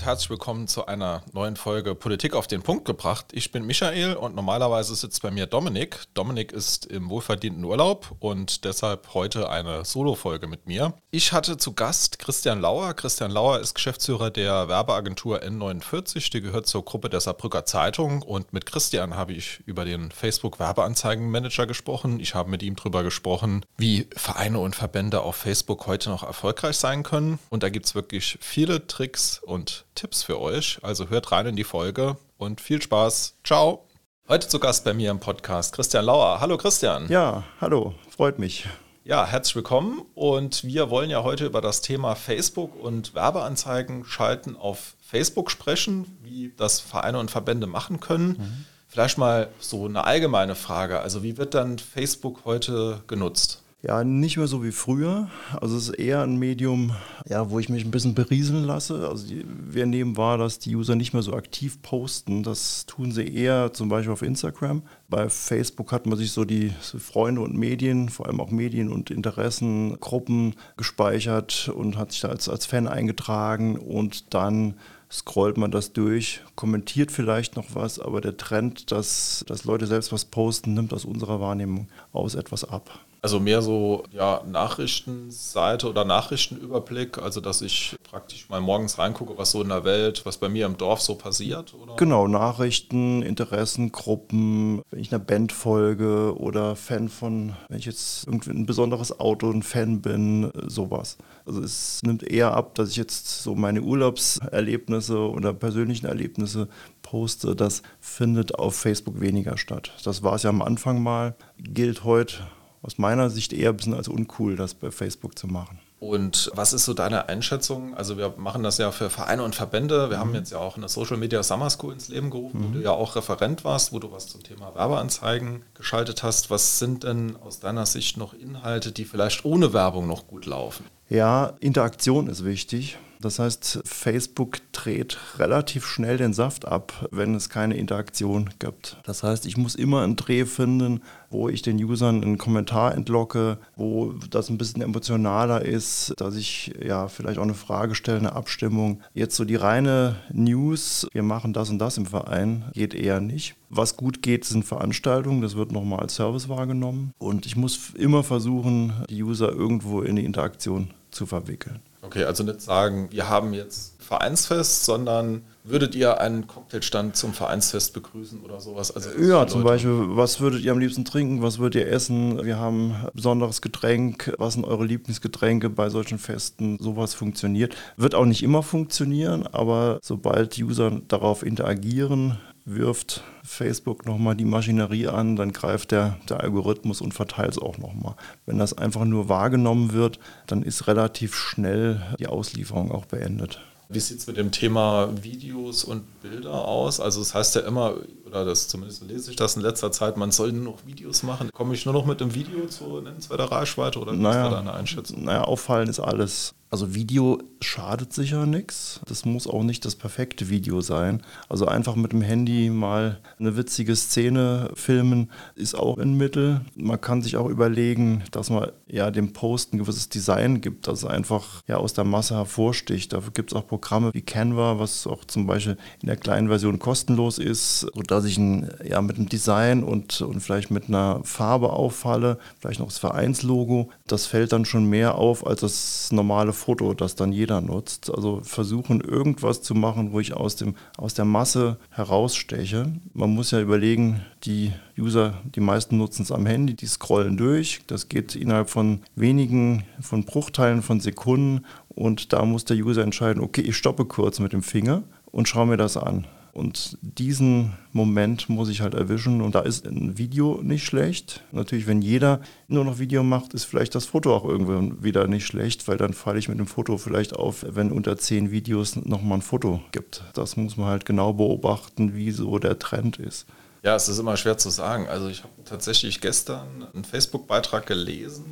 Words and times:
Und 0.00 0.06
herzlich 0.06 0.30
willkommen 0.30 0.66
zu 0.66 0.86
einer 0.86 1.22
neuen 1.32 1.56
Folge 1.56 1.94
Politik 1.94 2.34
auf 2.34 2.46
den 2.46 2.62
Punkt 2.62 2.86
gebracht. 2.86 3.26
Ich 3.32 3.52
bin 3.52 3.66
Michael 3.66 4.14
und 4.14 4.34
normalerweise 4.34 4.94
sitzt 4.94 5.20
bei 5.20 5.30
mir 5.30 5.46
Dominik. 5.46 5.98
Dominik 6.14 6.52
ist 6.52 6.86
im 6.86 7.10
wohlverdienten 7.10 7.64
Urlaub 7.64 8.16
und 8.18 8.64
deshalb 8.64 9.12
heute 9.12 9.50
eine 9.50 9.84
Solo-Folge 9.84 10.46
mit 10.46 10.66
mir. 10.66 10.94
Ich 11.10 11.32
hatte 11.32 11.58
zu 11.58 11.74
Gast 11.74 12.18
Christian 12.18 12.62
Lauer. 12.62 12.94
Christian 12.94 13.30
Lauer 13.30 13.60
ist 13.60 13.74
Geschäftsführer 13.74 14.30
der 14.30 14.68
Werbeagentur 14.68 15.42
N49, 15.42 16.30
die 16.30 16.40
gehört 16.40 16.66
zur 16.66 16.82
Gruppe 16.82 17.10
der 17.10 17.20
Saarbrücker 17.20 17.66
Zeitung 17.66 18.22
und 18.22 18.54
mit 18.54 18.64
Christian 18.64 19.16
habe 19.16 19.34
ich 19.34 19.60
über 19.66 19.84
den 19.84 20.12
Facebook 20.12 20.58
Werbeanzeigenmanager 20.58 21.66
gesprochen. 21.66 22.20
Ich 22.20 22.34
habe 22.34 22.48
mit 22.48 22.62
ihm 22.62 22.76
darüber 22.76 23.02
gesprochen, 23.02 23.66
wie 23.76 24.06
Vereine 24.16 24.60
und 24.60 24.74
Verbände 24.74 25.20
auf 25.20 25.36
Facebook 25.36 25.86
heute 25.86 26.08
noch 26.08 26.22
erfolgreich 26.22 26.78
sein 26.78 27.02
können 27.02 27.38
und 27.50 27.62
da 27.62 27.68
gibt 27.68 27.84
es 27.84 27.94
wirklich 27.94 28.38
viele 28.40 28.86
Tricks 28.86 29.40
und 29.44 29.84
Tipps 30.00 30.22
für 30.22 30.40
euch. 30.40 30.78
Also 30.80 31.10
hört 31.10 31.30
rein 31.30 31.44
in 31.44 31.56
die 31.56 31.64
Folge 31.64 32.16
und 32.38 32.62
viel 32.62 32.80
Spaß. 32.80 33.34
Ciao. 33.44 33.84
Heute 34.28 34.48
zu 34.48 34.58
Gast 34.58 34.82
bei 34.82 34.94
mir 34.94 35.10
im 35.10 35.20
Podcast 35.20 35.74
Christian 35.74 36.06
Lauer. 36.06 36.40
Hallo 36.40 36.56
Christian. 36.56 37.06
Ja, 37.10 37.44
hallo, 37.60 37.94
freut 38.08 38.38
mich. 38.38 38.66
Ja, 39.04 39.26
herzlich 39.26 39.56
willkommen 39.56 40.00
und 40.14 40.64
wir 40.64 40.88
wollen 40.88 41.10
ja 41.10 41.22
heute 41.22 41.44
über 41.44 41.60
das 41.60 41.82
Thema 41.82 42.14
Facebook 42.14 42.82
und 42.82 43.14
Werbeanzeigen 43.14 44.06
schalten 44.06 44.56
auf 44.56 44.94
Facebook 45.02 45.50
sprechen, 45.50 46.16
wie 46.22 46.54
das 46.56 46.80
Vereine 46.80 47.18
und 47.18 47.30
Verbände 47.30 47.66
machen 47.66 48.00
können. 48.00 48.28
Mhm. 48.28 48.64
Vielleicht 48.88 49.18
mal 49.18 49.50
so 49.58 49.84
eine 49.84 50.04
allgemeine 50.04 50.54
Frage. 50.54 51.00
Also 51.00 51.22
wie 51.22 51.36
wird 51.36 51.52
dann 51.52 51.78
Facebook 51.78 52.46
heute 52.46 53.02
genutzt? 53.06 53.62
Ja, 53.82 54.04
nicht 54.04 54.36
mehr 54.36 54.46
so 54.46 54.62
wie 54.62 54.72
früher. 54.72 55.30
Also 55.58 55.78
es 55.78 55.88
ist 55.88 55.94
eher 55.94 56.20
ein 56.20 56.36
Medium, 56.36 56.92
ja, 57.26 57.48
wo 57.48 57.58
ich 57.58 57.70
mich 57.70 57.82
ein 57.82 57.90
bisschen 57.90 58.12
berieseln 58.12 58.64
lasse. 58.64 59.08
Also 59.08 59.34
wir 59.46 59.86
nehmen 59.86 60.18
wahr, 60.18 60.36
dass 60.36 60.58
die 60.58 60.76
User 60.76 60.96
nicht 60.96 61.14
mehr 61.14 61.22
so 61.22 61.32
aktiv 61.32 61.80
posten. 61.80 62.42
Das 62.42 62.84
tun 62.84 63.10
sie 63.10 63.26
eher 63.26 63.72
zum 63.72 63.88
Beispiel 63.88 64.12
auf 64.12 64.20
Instagram. 64.20 64.82
Bei 65.08 65.30
Facebook 65.30 65.92
hat 65.92 66.04
man 66.04 66.18
sich 66.18 66.32
so 66.32 66.44
die 66.44 66.74
Freunde 66.98 67.40
und 67.40 67.56
Medien, 67.56 68.10
vor 68.10 68.26
allem 68.26 68.42
auch 68.42 68.50
Medien 68.50 68.92
und 68.92 69.10
Interessengruppen 69.10 70.56
gespeichert 70.76 71.70
und 71.74 71.96
hat 71.96 72.12
sich 72.12 72.20
da 72.20 72.28
als, 72.28 72.50
als 72.50 72.66
Fan 72.66 72.86
eingetragen 72.86 73.78
und 73.78 74.34
dann 74.34 74.74
scrollt 75.10 75.56
man 75.56 75.70
das 75.70 75.94
durch, 75.94 76.42
kommentiert 76.54 77.10
vielleicht 77.10 77.56
noch 77.56 77.74
was, 77.74 77.98
aber 77.98 78.20
der 78.20 78.36
Trend, 78.36 78.92
dass, 78.92 79.42
dass 79.48 79.64
Leute 79.64 79.86
selbst 79.86 80.12
was 80.12 80.26
posten, 80.26 80.74
nimmt 80.74 80.92
aus 80.92 81.04
unserer 81.04 81.40
Wahrnehmung 81.40 81.88
aus 82.12 82.34
etwas 82.34 82.64
ab. 82.64 83.00
Also 83.22 83.38
mehr 83.38 83.60
so 83.60 84.04
ja, 84.12 84.42
Nachrichtenseite 84.46 85.88
oder 85.88 86.04
Nachrichtenüberblick, 86.04 87.18
also 87.18 87.40
dass 87.40 87.60
ich 87.60 87.96
praktisch 88.02 88.48
mal 88.48 88.60
morgens 88.60 88.98
reingucke, 88.98 89.36
was 89.36 89.50
so 89.50 89.62
in 89.62 89.68
der 89.68 89.84
Welt, 89.84 90.22
was 90.24 90.38
bei 90.38 90.48
mir 90.48 90.64
im 90.64 90.78
Dorf 90.78 91.02
so 91.02 91.16
passiert, 91.16 91.74
oder? 91.74 91.96
Genau, 91.96 92.26
Nachrichten, 92.28 93.22
Interessengruppen, 93.22 94.80
wenn 94.90 95.00
ich 95.00 95.12
einer 95.12 95.22
Band 95.22 95.52
folge 95.52 96.34
oder 96.38 96.76
Fan 96.76 97.08
von, 97.10 97.56
wenn 97.68 97.78
ich 97.78 97.84
jetzt 97.84 98.26
irgendwie 98.26 98.50
ein 98.50 98.64
besonderes 98.64 99.20
Auto 99.20 99.50
ein 99.50 99.62
Fan 99.62 100.00
bin, 100.00 100.50
sowas. 100.66 101.18
Also 101.44 101.62
es 101.62 102.00
nimmt 102.02 102.22
eher 102.22 102.54
ab, 102.54 102.74
dass 102.74 102.90
ich 102.90 102.96
jetzt 102.96 103.42
so 103.42 103.54
meine 103.54 103.82
Urlaubserlebnisse 103.82 105.18
oder 105.18 105.52
persönlichen 105.52 106.06
Erlebnisse 106.06 106.68
poste. 107.02 107.54
Das 107.54 107.82
findet 107.98 108.54
auf 108.54 108.76
Facebook 108.76 109.20
weniger 109.20 109.58
statt. 109.58 109.92
Das 110.04 110.22
war 110.22 110.36
es 110.36 110.44
ja 110.44 110.50
am 110.50 110.62
Anfang 110.62 111.02
mal, 111.02 111.34
gilt 111.58 112.04
heute 112.04 112.38
aus 112.82 112.98
meiner 112.98 113.30
Sicht 113.30 113.52
eher 113.52 113.70
ein 113.70 113.76
bisschen 113.76 113.94
als 113.94 114.08
uncool, 114.08 114.56
das 114.56 114.74
bei 114.74 114.90
Facebook 114.90 115.38
zu 115.38 115.46
machen. 115.46 115.78
Und 116.00 116.50
was 116.54 116.72
ist 116.72 116.86
so 116.86 116.94
deine 116.94 117.28
Einschätzung? 117.28 117.94
Also 117.94 118.16
wir 118.16 118.34
machen 118.38 118.62
das 118.62 118.78
ja 118.78 118.90
für 118.90 119.10
Vereine 119.10 119.42
und 119.42 119.54
Verbände. 119.54 120.08
Wir 120.08 120.16
mhm. 120.16 120.20
haben 120.20 120.34
jetzt 120.34 120.50
ja 120.50 120.58
auch 120.58 120.78
eine 120.78 120.88
Social 120.88 121.18
Media 121.18 121.42
Summer 121.42 121.68
School 121.68 121.92
ins 121.92 122.08
Leben 122.08 122.30
gerufen, 122.30 122.60
mhm. 122.60 122.68
wo 122.68 122.78
du 122.78 122.82
ja 122.82 122.92
auch 122.92 123.16
Referent 123.16 123.64
warst, 123.64 123.92
wo 123.92 123.98
du 123.98 124.10
was 124.10 124.26
zum 124.26 124.42
Thema 124.42 124.74
Werbeanzeigen 124.74 125.62
geschaltet 125.74 126.22
hast. 126.22 126.48
Was 126.48 126.78
sind 126.78 127.04
denn 127.04 127.36
aus 127.36 127.60
deiner 127.60 127.84
Sicht 127.84 128.16
noch 128.16 128.32
Inhalte, 128.32 128.92
die 128.92 129.04
vielleicht 129.04 129.44
ohne 129.44 129.74
Werbung 129.74 130.06
noch 130.06 130.26
gut 130.26 130.46
laufen? 130.46 130.86
Ja, 131.10 131.54
Interaktion 131.58 132.28
ist 132.28 132.44
wichtig. 132.44 132.96
Das 133.20 133.38
heißt, 133.38 133.82
Facebook 133.84 134.60
dreht 134.72 135.18
relativ 135.38 135.84
schnell 135.84 136.16
den 136.16 136.32
Saft 136.32 136.66
ab, 136.66 137.06
wenn 137.10 137.34
es 137.34 137.50
keine 137.50 137.76
Interaktion 137.76 138.48
gibt. 138.58 138.96
Das 139.04 139.22
heißt, 139.22 139.44
ich 139.44 139.58
muss 139.58 139.74
immer 139.74 140.00
einen 140.00 140.16
Dreh 140.16 140.46
finden, 140.46 141.02
wo 141.28 141.50
ich 141.50 141.60
den 141.60 141.76
Usern 141.84 142.22
einen 142.22 142.38
Kommentar 142.38 142.94
entlocke, 142.94 143.58
wo 143.76 144.14
das 144.30 144.48
ein 144.48 144.56
bisschen 144.56 144.80
emotionaler 144.80 145.62
ist, 145.62 146.14
dass 146.16 146.34
ich 146.34 146.72
ja 146.82 147.08
vielleicht 147.08 147.38
auch 147.38 147.44
eine 147.44 147.52
Frage 147.52 147.94
stelle, 147.94 148.18
eine 148.18 148.32
Abstimmung. 148.32 149.02
Jetzt 149.12 149.36
so 149.36 149.44
die 149.44 149.56
reine 149.56 150.16
News, 150.32 151.06
wir 151.12 151.22
machen 151.22 151.52
das 151.52 151.68
und 151.68 151.78
das 151.78 151.98
im 151.98 152.06
Verein, 152.06 152.64
geht 152.72 152.94
eher 152.94 153.20
nicht. 153.20 153.54
Was 153.68 153.98
gut 153.98 154.22
geht, 154.22 154.46
sind 154.46 154.64
Veranstaltungen, 154.64 155.42
das 155.42 155.56
wird 155.56 155.72
nochmal 155.72 156.00
als 156.00 156.14
Service 156.14 156.48
wahrgenommen. 156.48 157.12
Und 157.18 157.44
ich 157.44 157.54
muss 157.54 157.90
immer 157.94 158.22
versuchen, 158.22 158.94
die 159.10 159.22
User 159.22 159.52
irgendwo 159.52 160.00
in 160.00 160.16
die 160.16 160.24
Interaktion 160.24 160.94
zu 161.10 161.26
verwickeln. 161.26 161.80
Okay, 162.02 162.24
also 162.24 162.42
nicht 162.44 162.62
sagen, 162.62 163.08
wir 163.10 163.28
haben 163.28 163.52
jetzt 163.52 164.02
Vereinsfest, 164.02 164.84
sondern 164.84 165.42
würdet 165.62 165.94
ihr 165.94 166.20
einen 166.20 166.46
Cocktailstand 166.46 167.14
zum 167.14 167.34
Vereinsfest 167.34 167.92
begrüßen 167.92 168.40
oder 168.40 168.58
sowas? 168.58 168.90
Also 168.90 169.10
ja, 169.20 169.46
zum 169.46 169.62
Beispiel, 169.62 169.92
was 170.16 170.40
würdet 170.40 170.62
ihr 170.62 170.72
am 170.72 170.78
liebsten 170.78 171.04
trinken, 171.04 171.42
was 171.42 171.58
würdet 171.58 171.82
ihr 171.82 171.88
essen? 171.88 172.44
Wir 172.44 172.58
haben 172.58 172.92
ein 172.92 173.08
besonderes 173.14 173.60
Getränk, 173.60 174.34
was 174.38 174.54
sind 174.54 174.64
eure 174.64 174.84
Lieblingsgetränke 174.86 175.70
bei 175.70 175.90
solchen 175.90 176.18
Festen? 176.18 176.78
Sowas 176.80 177.14
funktioniert. 177.14 177.76
Wird 177.96 178.14
auch 178.14 178.24
nicht 178.24 178.42
immer 178.42 178.62
funktionieren, 178.62 179.46
aber 179.46 180.00
sobald 180.02 180.58
User 180.58 181.00
darauf 181.06 181.44
interagieren, 181.44 182.38
wirft 182.74 183.22
Facebook 183.44 184.06
nochmal 184.06 184.36
die 184.36 184.44
Maschinerie 184.44 185.08
an, 185.08 185.36
dann 185.36 185.52
greift 185.52 185.90
der, 185.90 186.18
der 186.28 186.40
Algorithmus 186.40 187.00
und 187.00 187.14
verteilt 187.14 187.52
es 187.52 187.58
auch 187.58 187.78
nochmal. 187.78 188.14
Wenn 188.46 188.58
das 188.58 188.76
einfach 188.76 189.04
nur 189.04 189.28
wahrgenommen 189.28 189.92
wird, 189.92 190.18
dann 190.46 190.62
ist 190.62 190.86
relativ 190.86 191.34
schnell 191.34 192.02
die 192.18 192.26
Auslieferung 192.26 192.90
auch 192.92 193.06
beendet. 193.06 193.60
Wie 193.88 193.98
sieht 193.98 194.18
es 194.18 194.26
mit 194.28 194.36
dem 194.36 194.52
Thema 194.52 195.10
Videos 195.20 195.82
und 195.82 196.22
Bilder 196.22 196.64
aus? 196.64 197.00
Also 197.00 197.20
es 197.20 197.28
das 197.28 197.34
heißt 197.34 197.54
ja 197.56 197.62
immer, 197.62 197.96
oder 198.30 198.44
das 198.44 198.68
zumindest 198.68 199.02
lese 199.02 199.30
ich 199.30 199.36
das 199.36 199.56
in 199.56 199.62
letzter 199.62 199.90
Zeit, 199.92 200.16
man 200.16 200.30
soll 200.30 200.52
nur 200.52 200.72
noch 200.72 200.86
Videos 200.86 201.22
machen. 201.22 201.50
Komme 201.52 201.74
ich 201.74 201.84
nur 201.84 201.94
noch 201.94 202.06
mit 202.06 202.20
dem 202.20 202.34
Video 202.34 202.66
zu 202.66 203.00
nennenswerter 203.00 203.50
Reichweite 203.50 203.98
oder 203.98 204.12
naja, 204.12 204.48
da 204.48 204.56
deine 204.56 204.72
Einschätzung? 204.72 205.24
Naja, 205.24 205.42
auffallen 205.44 205.88
ist 205.88 206.00
alles. 206.00 206.54
Also 206.72 206.94
Video 206.94 207.42
schadet 207.60 208.12
sicher 208.12 208.46
nichts. 208.46 209.00
Das 209.06 209.24
muss 209.24 209.48
auch 209.48 209.64
nicht 209.64 209.84
das 209.84 209.96
perfekte 209.96 210.50
Video 210.50 210.80
sein. 210.80 211.20
Also 211.48 211.66
einfach 211.66 211.96
mit 211.96 212.12
dem 212.12 212.22
Handy 212.22 212.70
mal 212.70 213.18
eine 213.40 213.56
witzige 213.56 213.96
Szene 213.96 214.70
filmen 214.74 215.32
ist 215.56 215.74
auch 215.74 215.98
ein 215.98 216.16
Mittel. 216.16 216.60
Man 216.76 217.00
kann 217.00 217.22
sich 217.22 217.36
auch 217.36 217.48
überlegen, 217.48 218.22
dass 218.30 218.50
man 218.50 218.70
ja 218.86 219.10
dem 219.10 219.32
Post 219.32 219.74
ein 219.74 219.78
gewisses 219.78 220.10
Design 220.10 220.60
gibt, 220.60 220.86
das 220.86 221.04
einfach 221.04 221.62
ja 221.66 221.78
aus 221.78 221.92
der 221.92 222.04
Masse 222.04 222.36
hervorsticht. 222.36 223.12
Dafür 223.12 223.32
gibt 223.32 223.50
es 223.50 223.56
auch 223.56 223.66
Programme 223.66 224.14
wie 224.14 224.22
Canva, 224.22 224.78
was 224.78 225.08
auch 225.08 225.24
zum 225.24 225.48
Beispiel 225.48 225.76
in 226.00 226.06
der 226.06 226.16
kleinen 226.16 226.46
Version 226.46 226.78
kostenlos 226.78 227.38
ist, 227.38 227.80
sodass 227.80 228.19
ich 228.24 228.38
ein, 228.38 228.70
ja, 228.84 229.00
mit 229.02 229.16
einem 229.16 229.28
Design 229.28 229.82
und, 229.82 230.20
und 230.20 230.40
vielleicht 230.40 230.70
mit 230.70 230.88
einer 230.88 231.20
Farbe 231.24 231.70
auffalle, 231.70 232.38
vielleicht 232.58 232.80
noch 232.80 232.88
das 232.88 232.98
Vereinslogo. 232.98 233.90
Das 234.06 234.26
fällt 234.26 234.52
dann 234.52 234.64
schon 234.64 234.86
mehr 234.86 235.16
auf 235.16 235.46
als 235.46 235.60
das 235.60 236.08
normale 236.12 236.52
Foto, 236.52 236.94
das 236.94 237.14
dann 237.14 237.32
jeder 237.32 237.60
nutzt. 237.60 238.10
Also 238.12 238.40
versuchen, 238.42 239.00
irgendwas 239.00 239.62
zu 239.62 239.74
machen, 239.74 240.12
wo 240.12 240.20
ich 240.20 240.34
aus, 240.34 240.56
dem, 240.56 240.74
aus 240.96 241.14
der 241.14 241.24
Masse 241.24 241.78
heraussteche. 241.90 242.92
Man 243.12 243.30
muss 243.30 243.50
ja 243.50 243.60
überlegen, 243.60 244.20
die 244.44 244.72
User, 244.98 245.34
die 245.54 245.60
meisten 245.60 245.96
nutzen 245.96 246.22
es 246.22 246.32
am 246.32 246.46
Handy, 246.46 246.74
die 246.74 246.86
scrollen 246.86 247.36
durch. 247.36 247.80
Das 247.86 248.08
geht 248.08 248.34
innerhalb 248.34 248.70
von 248.70 249.00
wenigen, 249.16 249.84
von 250.00 250.24
Bruchteilen 250.24 250.82
von 250.82 251.00
Sekunden. 251.00 251.64
Und 251.88 252.32
da 252.32 252.44
muss 252.44 252.64
der 252.64 252.76
User 252.76 253.02
entscheiden, 253.02 253.42
okay, 253.42 253.62
ich 253.62 253.76
stoppe 253.76 254.04
kurz 254.04 254.40
mit 254.40 254.52
dem 254.52 254.62
Finger 254.62 255.02
und 255.30 255.48
schaue 255.48 255.66
mir 255.66 255.76
das 255.76 255.96
an. 255.96 256.26
Und 256.52 256.98
diesen 257.00 257.72
Moment 257.92 258.48
muss 258.48 258.68
ich 258.68 258.80
halt 258.80 258.94
erwischen. 258.94 259.40
Und 259.40 259.54
da 259.54 259.60
ist 259.60 259.86
ein 259.86 260.18
Video 260.18 260.60
nicht 260.62 260.84
schlecht. 260.84 261.44
Natürlich, 261.52 261.86
wenn 261.86 262.02
jeder 262.02 262.40
nur 262.68 262.84
noch 262.84 262.98
Video 262.98 263.22
macht, 263.22 263.54
ist 263.54 263.64
vielleicht 263.64 263.94
das 263.94 264.06
Foto 264.06 264.34
auch 264.34 264.44
irgendwann 264.44 265.02
wieder 265.02 265.26
nicht 265.26 265.46
schlecht, 265.46 265.86
weil 265.88 265.96
dann 265.96 266.12
falle 266.12 266.38
ich 266.38 266.48
mit 266.48 266.58
dem 266.58 266.66
Foto 266.66 266.98
vielleicht 266.98 267.36
auf, 267.36 267.64
wenn 267.68 267.92
unter 267.92 268.16
zehn 268.16 268.50
Videos 268.50 268.96
nochmal 268.96 269.38
ein 269.38 269.42
Foto 269.42 269.80
gibt. 269.92 270.24
Das 270.34 270.56
muss 270.56 270.76
man 270.76 270.88
halt 270.88 271.04
genau 271.04 271.32
beobachten, 271.32 272.14
wie 272.14 272.30
so 272.32 272.58
der 272.58 272.78
Trend 272.78 273.18
ist. 273.18 273.46
Ja, 273.82 273.96
es 273.96 274.08
ist 274.08 274.18
immer 274.18 274.36
schwer 274.36 274.58
zu 274.58 274.70
sagen. 274.70 275.08
Also 275.08 275.28
ich 275.28 275.42
habe 275.42 275.52
tatsächlich 275.64 276.20
gestern 276.20 276.86
einen 276.92 277.04
Facebook-Beitrag 277.04 277.86
gelesen 277.86 278.44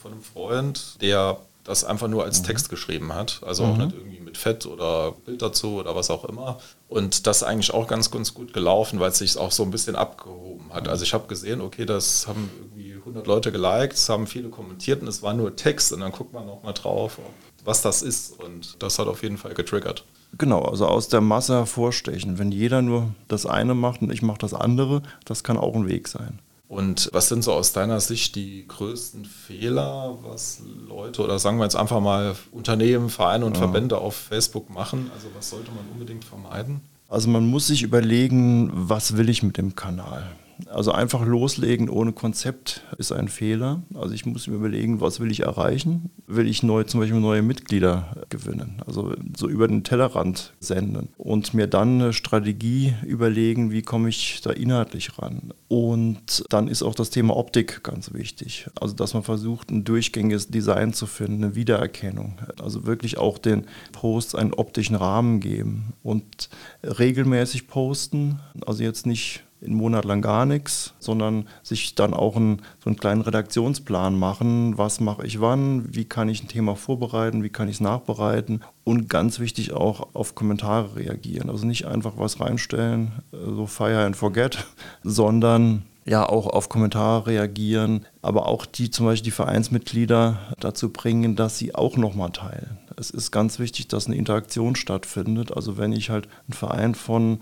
von 0.00 0.12
einem 0.12 0.22
Freund, 0.22 1.00
der 1.00 1.38
das 1.64 1.84
einfach 1.84 2.08
nur 2.08 2.24
als 2.24 2.40
mhm. 2.40 2.46
Text 2.46 2.68
geschrieben 2.68 3.12
hat. 3.14 3.40
Also 3.46 3.64
auch 3.64 3.76
mhm. 3.76 3.84
nicht 3.84 3.96
irgendwie 3.96 4.20
mit 4.20 4.36
Fett 4.36 4.66
oder 4.66 5.12
Bild 5.12 5.42
dazu 5.42 5.76
oder 5.76 5.94
was 5.94 6.10
auch 6.10 6.24
immer. 6.24 6.58
Und 6.88 7.26
das 7.26 7.42
eigentlich 7.42 7.72
auch 7.72 7.86
ganz, 7.86 8.10
ganz 8.10 8.34
gut 8.34 8.52
gelaufen, 8.52 9.00
weil 9.00 9.10
es 9.10 9.18
sich 9.18 9.38
auch 9.38 9.52
so 9.52 9.62
ein 9.62 9.70
bisschen 9.70 9.96
abgehoben 9.96 10.72
hat. 10.72 10.88
Also 10.88 11.04
ich 11.04 11.14
habe 11.14 11.28
gesehen, 11.28 11.60
okay, 11.60 11.86
das 11.86 12.26
haben 12.26 12.50
irgendwie 12.58 12.94
100 12.94 13.26
Leute 13.26 13.52
geliked, 13.52 13.94
es 13.94 14.08
haben 14.08 14.26
viele 14.26 14.48
kommentiert 14.48 15.02
und 15.02 15.08
es 15.08 15.22
war 15.22 15.34
nur 15.34 15.54
Text 15.56 15.92
und 15.92 16.00
dann 16.00 16.12
guckt 16.12 16.32
man 16.32 16.46
nochmal 16.46 16.74
drauf, 16.74 17.18
was 17.64 17.82
das 17.82 18.02
ist. 18.02 18.38
Und 18.40 18.82
das 18.82 18.98
hat 18.98 19.06
auf 19.06 19.22
jeden 19.22 19.38
Fall 19.38 19.54
getriggert. 19.54 20.04
Genau, 20.38 20.62
also 20.62 20.86
aus 20.86 21.08
der 21.08 21.20
Masse 21.20 21.54
hervorstechen. 21.54 22.38
Wenn 22.38 22.52
jeder 22.52 22.80
nur 22.82 23.14
das 23.28 23.46
eine 23.46 23.74
macht 23.74 24.02
und 24.02 24.10
ich 24.10 24.22
mache 24.22 24.38
das 24.38 24.54
andere, 24.54 25.02
das 25.24 25.44
kann 25.44 25.58
auch 25.58 25.74
ein 25.74 25.88
Weg 25.88 26.08
sein. 26.08 26.40
Und 26.72 27.10
was 27.12 27.28
sind 27.28 27.44
so 27.44 27.52
aus 27.52 27.74
deiner 27.74 28.00
Sicht 28.00 28.34
die 28.34 28.66
größten 28.66 29.26
Fehler, 29.26 30.16
was 30.22 30.62
Leute 30.88 31.20
oder 31.22 31.38
sagen 31.38 31.58
wir 31.58 31.64
jetzt 31.64 31.76
einfach 31.76 32.00
mal 32.00 32.34
Unternehmen, 32.50 33.10
Vereine 33.10 33.44
und 33.44 33.58
ja. 33.58 33.64
Verbände 33.64 33.98
auf 33.98 34.14
Facebook 34.16 34.70
machen? 34.70 35.10
Also 35.14 35.26
was 35.36 35.50
sollte 35.50 35.70
man 35.70 35.84
unbedingt 35.92 36.24
vermeiden? 36.24 36.80
Also 37.10 37.28
man 37.28 37.46
muss 37.46 37.66
sich 37.66 37.82
überlegen, 37.82 38.70
was 38.72 39.18
will 39.18 39.28
ich 39.28 39.42
mit 39.42 39.58
dem 39.58 39.76
Kanal? 39.76 40.24
Also 40.68 40.92
einfach 40.92 41.24
loslegen 41.24 41.88
ohne 41.88 42.12
Konzept 42.12 42.82
ist 42.98 43.12
ein 43.12 43.28
Fehler. 43.28 43.82
Also 43.94 44.14
ich 44.14 44.26
muss 44.26 44.46
mir 44.46 44.54
überlegen, 44.54 45.00
was 45.00 45.20
will 45.20 45.30
ich 45.30 45.40
erreichen? 45.40 46.10
Will 46.26 46.48
ich 46.48 46.62
neu, 46.62 46.84
zum 46.84 47.00
Beispiel 47.00 47.20
neue 47.20 47.42
Mitglieder 47.42 48.24
gewinnen? 48.28 48.80
Also 48.86 49.14
so 49.36 49.48
über 49.48 49.68
den 49.68 49.84
Tellerrand 49.84 50.52
senden 50.60 51.08
und 51.16 51.54
mir 51.54 51.66
dann 51.66 52.00
eine 52.00 52.12
Strategie 52.12 52.94
überlegen, 53.04 53.70
wie 53.70 53.82
komme 53.82 54.08
ich 54.08 54.40
da 54.42 54.50
inhaltlich 54.50 55.18
ran? 55.18 55.52
Und 55.68 56.44
dann 56.50 56.68
ist 56.68 56.82
auch 56.82 56.94
das 56.94 57.10
Thema 57.10 57.36
Optik 57.36 57.82
ganz 57.82 58.12
wichtig. 58.12 58.68
Also 58.80 58.94
dass 58.94 59.14
man 59.14 59.22
versucht, 59.22 59.70
ein 59.70 59.84
durchgängiges 59.84 60.48
Design 60.48 60.92
zu 60.92 61.06
finden, 61.06 61.44
eine 61.44 61.54
Wiedererkennung. 61.54 62.38
Also 62.60 62.86
wirklich 62.86 63.18
auch 63.18 63.38
den 63.38 63.66
Posts 63.92 64.34
einen 64.34 64.54
optischen 64.54 64.96
Rahmen 64.96 65.40
geben 65.40 65.92
und 66.02 66.48
regelmäßig 66.82 67.68
posten. 67.68 68.40
Also 68.66 68.82
jetzt 68.82 69.06
nicht 69.06 69.44
einen 69.64 69.74
Monat 69.74 70.04
lang 70.04 70.22
gar 70.22 70.46
nichts, 70.46 70.94
sondern 70.98 71.48
sich 71.62 71.94
dann 71.94 72.14
auch 72.14 72.36
einen, 72.36 72.62
so 72.82 72.90
einen 72.90 72.96
kleinen 72.96 73.22
Redaktionsplan 73.22 74.18
machen. 74.18 74.76
Was 74.78 75.00
mache 75.00 75.26
ich 75.26 75.40
wann? 75.40 75.94
Wie 75.94 76.04
kann 76.04 76.28
ich 76.28 76.42
ein 76.42 76.48
Thema 76.48 76.76
vorbereiten? 76.76 77.42
Wie 77.42 77.50
kann 77.50 77.68
ich 77.68 77.76
es 77.76 77.80
nachbereiten? 77.80 78.62
Und 78.84 79.08
ganz 79.08 79.38
wichtig 79.38 79.72
auch 79.72 80.08
auf 80.14 80.34
Kommentare 80.34 80.96
reagieren. 80.96 81.50
Also 81.50 81.66
nicht 81.66 81.86
einfach 81.86 82.14
was 82.16 82.40
reinstellen, 82.40 83.12
äh, 83.32 83.36
so 83.36 83.66
fire 83.66 84.04
and 84.04 84.16
forget, 84.16 84.66
sondern 85.04 85.82
ja 86.04 86.28
auch 86.28 86.48
auf 86.48 86.68
Kommentare 86.68 87.28
reagieren, 87.28 88.06
aber 88.22 88.46
auch 88.46 88.66
die 88.66 88.90
zum 88.90 89.06
Beispiel 89.06 89.26
die 89.26 89.30
Vereinsmitglieder 89.30 90.38
dazu 90.58 90.90
bringen, 90.90 91.36
dass 91.36 91.58
sie 91.58 91.74
auch 91.74 91.96
nochmal 91.96 92.30
teilen. 92.30 92.78
Es 92.96 93.10
ist 93.10 93.30
ganz 93.30 93.58
wichtig, 93.58 93.88
dass 93.88 94.06
eine 94.06 94.16
Interaktion 94.16 94.76
stattfindet. 94.76 95.52
Also 95.56 95.78
wenn 95.78 95.92
ich 95.92 96.10
halt 96.10 96.28
einen 96.46 96.54
Verein 96.54 96.94
von 96.94 97.38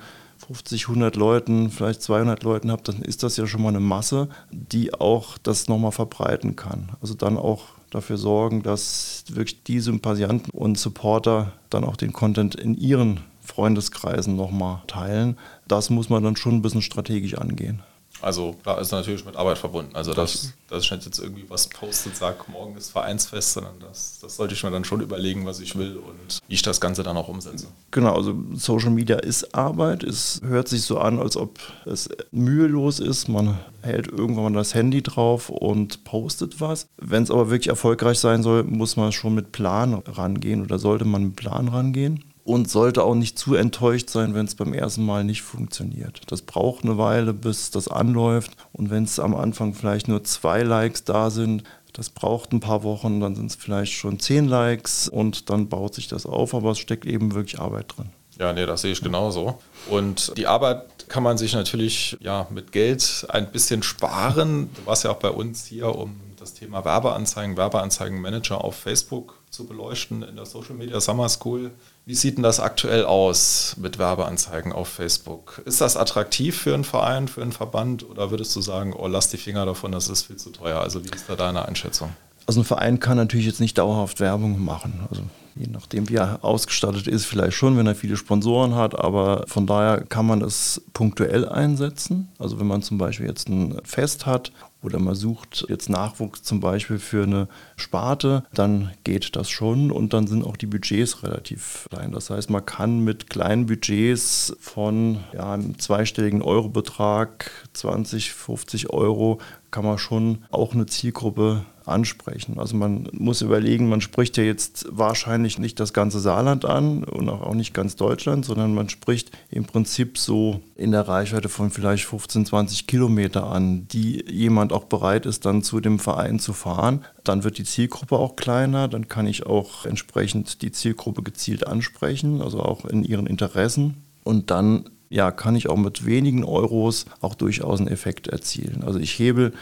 50, 0.47 0.89
100 0.89 1.17
Leuten, 1.17 1.71
vielleicht 1.71 2.03
200 2.03 2.43
Leuten 2.43 2.71
habe, 2.71 2.83
dann 2.83 3.03
ist 3.03 3.23
das 3.23 3.37
ja 3.37 3.47
schon 3.47 3.63
mal 3.63 3.69
eine 3.69 3.81
Masse, 3.81 4.29
die 4.51 4.95
auch 4.95 5.39
das 5.39 5.69
nochmal 5.69 5.93
verbreiten 5.93 6.57
kann. 6.57 6.91
Also 7.01 7.15
dann 7.15 7.37
auch 7.37 7.65
dafür 7.91 8.17
sorgen, 8.17 8.63
dass 8.63 9.25
wirklich 9.29 9.63
die 9.65 9.81
Sympathianten 9.81 10.51
und 10.51 10.79
Supporter 10.79 11.53
dann 11.69 11.85
auch 11.85 11.97
den 11.97 12.13
Content 12.13 12.55
in 12.55 12.75
ihren 12.75 13.21
Freundeskreisen 13.41 14.37
nochmal 14.37 14.83
teilen. 14.87 15.37
Das 15.67 15.91
muss 15.91 16.09
man 16.09 16.23
dann 16.23 16.37
schon 16.37 16.57
ein 16.57 16.63
bisschen 16.63 16.83
strategisch 16.83 17.35
angehen. 17.35 17.83
Also 18.23 18.57
da 18.65 18.79
ist 18.79 18.93
natürlich 18.93 19.25
mit 19.25 19.37
Arbeit 19.37 19.59
verbunden. 19.59 19.95
Also 19.95 20.13
das, 20.15 20.53
das 20.69 20.85
ist 20.85 20.91
nicht 20.91 21.07
jetzt 21.07 21.19
irgendwie 21.19 21.45
was 21.49 21.69
postet, 21.69 22.17
sagt, 22.17 22.49
morgen 22.49 22.77
ist 22.77 22.91
Vereinsfest, 22.91 23.55
sondern 23.55 23.75
das, 23.81 24.19
das 24.21 24.37
sollte 24.37 24.55
ich 24.55 24.63
mir 24.63 24.71
dann 24.71 24.85
schon 24.85 25.01
überlegen, 25.01 25.47
was 25.47 25.61
ich 25.61 25.77
will 25.77 25.97
und 25.97 26.41
wie 26.47 26.55
ich 26.55 26.63
das 26.63 26.81
Ganze 26.81 27.03
dann 27.03 27.17
auch 27.17 27.29
umsetze. 27.29 27.67
Genau, 27.91 28.15
also 28.15 28.35
Social 28.55 28.91
Media 28.91 29.17
ist 29.17 29.55
Arbeit. 29.55 30.03
Es 30.05 30.41
hört 30.45 30.69
sich 30.69 30.83
so 30.83 30.99
an, 30.99 31.19
als 31.19 31.37
ob 31.37 31.59
es 31.87 32.09
mühelos 32.31 33.01
ist. 33.01 33.29
Man 33.29 33.59
hält 33.83 34.09
irgendwann 34.09 34.53
mal 34.53 34.59
das 34.59 34.75
Handy 34.75 35.03
drauf 35.03 35.49
und 35.49 36.05
postet 36.05 36.61
was. 36.61 36.89
Wenn 36.99 37.23
es 37.23 37.31
aber 37.31 37.51
wirklich 37.51 37.69
erfolgreich 37.69 38.19
sein 38.19 38.43
soll, 38.43 38.65
muss 38.65 38.97
man 38.97 39.13
schon 39.13 39.35
mit 39.35 39.53
Plan 39.53 39.95
rangehen 39.95 40.63
oder 40.63 40.79
sollte 40.79 41.05
man 41.05 41.25
mit 41.25 41.37
Plan 41.37 41.69
rangehen 41.69 42.25
und 42.45 42.71
sollte 42.71 43.05
auch 43.05 43.15
nicht 43.15 43.39
zu 43.39 43.55
enttäuscht 43.55 44.11
sein, 44.11 44.35
wenn 44.35 44.47
es 44.47 44.55
beim 44.55 44.73
ersten 44.73 45.05
Mal 45.05 45.25
nicht 45.25 45.43
funktioniert. 45.43 46.23
Das 46.29 46.43
braucht 46.43 46.85
eine 46.85 46.99
Weile, 46.99 47.35
bis 47.35 47.71
das 47.71 47.89
anläuft. 47.89 48.53
Und 48.73 48.91
wenn 48.91 49.05
es 49.05 49.19
am 49.19 49.35
Anfang 49.35 49.75
vielleicht 49.75 50.09
nur 50.09 50.25
zwei 50.25 50.63
Likes 50.63 51.05
da 51.05 51.31
sind, 51.31 51.65
das 51.93 52.09
braucht 52.09 52.53
ein 52.53 52.61
paar 52.61 52.83
Wochen, 52.83 53.21
dann 53.21 53.35
sind 53.35 53.51
es 53.51 53.57
vielleicht 53.57 53.93
schon 53.93 54.21
zehn 54.21 54.47
Likes 54.47 55.09
und 55.09 55.51
dann 55.51 55.69
baut 55.69 55.95
sich 55.95 56.09
das 56.09 56.25
auf, 56.25 56.55
aber 56.55 56.71
es 56.71 56.79
steckt 56.79 57.05
eben 57.05 57.35
wirklich 57.35 57.61
Arbeit 57.61 57.97
drin. 57.97 58.11
Ja, 58.39 58.53
nee, 58.53 58.65
das 58.65 58.83
sehe 58.83 58.93
ich 58.93 59.03
genauso. 59.03 59.59
Und 59.91 60.33
die 60.39 60.47
Arbeit 60.47 61.09
kann 61.09 61.23
man 61.23 61.37
sich 61.37 61.53
natürlich 61.53 62.17
ja, 62.21 62.47
mit 62.51 62.73
Geld 62.73 63.27
ein 63.29 63.51
bisschen 63.53 63.83
sparen. 63.83 64.71
Du 64.77 64.87
warst 64.87 65.05
ja 65.05 65.11
auch 65.11 65.19
bei 65.19 65.31
uns 65.31 65.67
hier, 65.67 65.95
um 65.95 66.19
das 66.39 66.55
Thema 66.55 66.85
Werbeanzeigen, 66.85 67.57
Werbeanzeigenmanager 67.59 68.65
auf 68.65 68.77
Facebook 68.77 69.40
zu 69.51 69.67
beleuchten 69.67 70.23
in 70.23 70.37
der 70.37 70.47
Social 70.47 70.75
Media 70.75 71.01
Summer 71.01 71.29
School. 71.29 71.73
Wie 72.07 72.15
sieht 72.15 72.37
denn 72.37 72.43
das 72.43 72.61
aktuell 72.61 73.05
aus 73.05 73.77
mit 73.79 73.99
Werbeanzeigen 73.99 74.73
auf 74.73 74.89
Facebook? 74.89 75.61
Ist 75.65 75.81
das 75.81 75.97
attraktiv 75.97 76.57
für 76.57 76.73
einen 76.73 76.85
Verein, 76.85 77.29
für 77.29 77.43
einen 77.43 77.53
Verband 77.53 78.09
oder 78.09 78.31
würdest 78.31 78.55
du 78.55 78.61
sagen, 78.61 78.95
oh, 78.95 79.07
lass 79.09 79.29
die 79.29 79.37
Finger 79.37 79.67
davon, 79.67 79.93
das 79.93 80.09
ist 80.09 80.23
viel 80.23 80.37
zu 80.37 80.51
teuer? 80.51 80.81
Also 80.81 81.05
wie 81.05 81.11
ist 81.11 81.29
da 81.29 81.37
deine 81.37 81.67
Einschätzung? 81.67 82.15
Also 82.47 82.61
ein 82.61 82.65
Verein 82.65 83.01
kann 83.01 83.17
natürlich 83.17 83.47
jetzt 83.47 83.61
nicht 83.61 83.79
dauerhaft 83.79 84.21
Werbung 84.21 84.65
machen. 84.65 85.01
Also 85.09 85.23
je 85.55 85.67
nachdem, 85.67 86.09
wie 86.09 86.17
er 86.17 86.45
ausgestattet 86.45 87.07
ist, 87.07 87.27
vielleicht 87.27 87.57
schon, 87.57 87.77
wenn 87.77 87.87
er 87.87 87.95
viele 87.95 88.17
Sponsoren 88.17 88.75
hat, 88.75 88.99
aber 88.99 89.45
von 89.47 89.67
daher 89.67 90.03
kann 90.03 90.27
man 90.27 90.43
es 90.43 90.83
punktuell 90.93 91.49
einsetzen. 91.49 92.29
Also 92.39 92.59
wenn 92.59 92.67
man 92.67 92.83
zum 92.83 92.99
Beispiel 92.99 93.27
jetzt 93.27 93.49
ein 93.49 93.79
Fest 93.85 94.27
hat 94.27 94.53
oder 94.83 94.99
man 94.99 95.15
sucht 95.15 95.67
jetzt 95.69 95.91
Nachwuchs 95.91 96.43
zum 96.43 96.61
Beispiel 96.61 96.99
für 96.99 97.25
eine 97.25 97.49
Sparte, 97.77 98.45
dann 98.55 98.91
geht 99.05 99.37
das 99.37 99.51
schon 99.51 99.91
und 99.91 100.13
dann 100.15 100.27
sind 100.27 100.45
auch 100.45 100.57
die 100.57 100.67
Budgets 100.67 101.23
relativ 101.23 101.87
klein. 101.91 102.13
Das 102.13 102.31
heißt, 102.31 102.49
man 102.51 102.65
kann 102.65 103.01
mit 103.01 103.29
kleinen 103.29 103.67
Budgets 103.67 104.57
von 104.61 105.19
ja, 105.35 105.53
einem 105.53 105.79
zweistelligen 105.79 106.43
Eurobetrag, 106.43 107.51
20, 107.75 108.33
50 108.33 108.91
Euro, 108.91 109.41
kann 109.71 109.85
man 109.85 109.99
schon 109.99 110.45
auch 110.51 110.75
eine 110.75 110.87
Zielgruppe 110.87 111.65
ansprechen. 111.91 112.59
Also 112.59 112.77
man 112.77 113.09
muss 113.13 113.43
überlegen, 113.43 113.89
man 113.89 114.01
spricht 114.01 114.37
ja 114.37 114.45
jetzt 114.45 114.87
wahrscheinlich 114.91 115.59
nicht 115.59 115.81
das 115.81 115.93
ganze 115.93 116.21
Saarland 116.21 116.65
an 116.65 117.05
und 117.05 117.29
auch 117.29 117.55
nicht 117.55 117.75
ganz 117.75 117.97
Deutschland, 117.97 118.45
sondern 118.45 118.75
man 118.75 118.89
spricht 118.89 119.31
im 119.51 119.65
Prinzip 119.65 120.19
so 120.19 120.61
in 120.75 120.93
der 120.93 121.09
Reichweite 121.09 121.49
von 121.49 121.71
vielleicht 121.71 122.05
15, 122.05 122.47
20 122.47 122.87
Kilometer 122.87 123.47
an, 123.47 123.87
die 123.89 124.25
jemand 124.31 124.73
auch 124.73 124.85
bereit 124.85 125.27
ist, 125.27 125.45
dann 125.45 125.63
zu 125.63 125.81
dem 125.81 125.99
Verein 125.99 126.39
zu 126.39 126.53
fahren. 126.53 127.05
Dann 127.25 127.45
wird 127.45 127.59
die 127.59 127.65
Zielgruppe 127.65 128.17
auch 128.17 128.37
kleiner, 128.37 128.89
dann 128.89 129.09
kann 129.09 129.27
ich 129.27 129.47
auch 129.47 129.85
entsprechend 129.85 130.63
die 130.63 130.73
Zielgruppe 130.73 131.23
gezielt 131.23 131.67
ansprechen, 131.67 132.41
also 132.41 132.61
auch 132.61 132.85
in 132.85 133.05
ihren 133.05 133.27
Interessen. 133.27 134.05
Und 134.25 134.51
dann 134.51 134.85
ja, 135.11 135.33
kann 135.33 135.57
ich 135.57 135.69
auch 135.69 135.77
mit 135.77 136.07
wenigen 136.07 136.45
Euros 136.45 137.05
auch 137.21 137.35
durchaus 137.35 137.81
einen 137.81 137.89
Effekt 137.89 138.29
erzielen. 138.29 138.85
Also 138.85 138.99
ich 138.99 139.19
hebel 139.19 139.53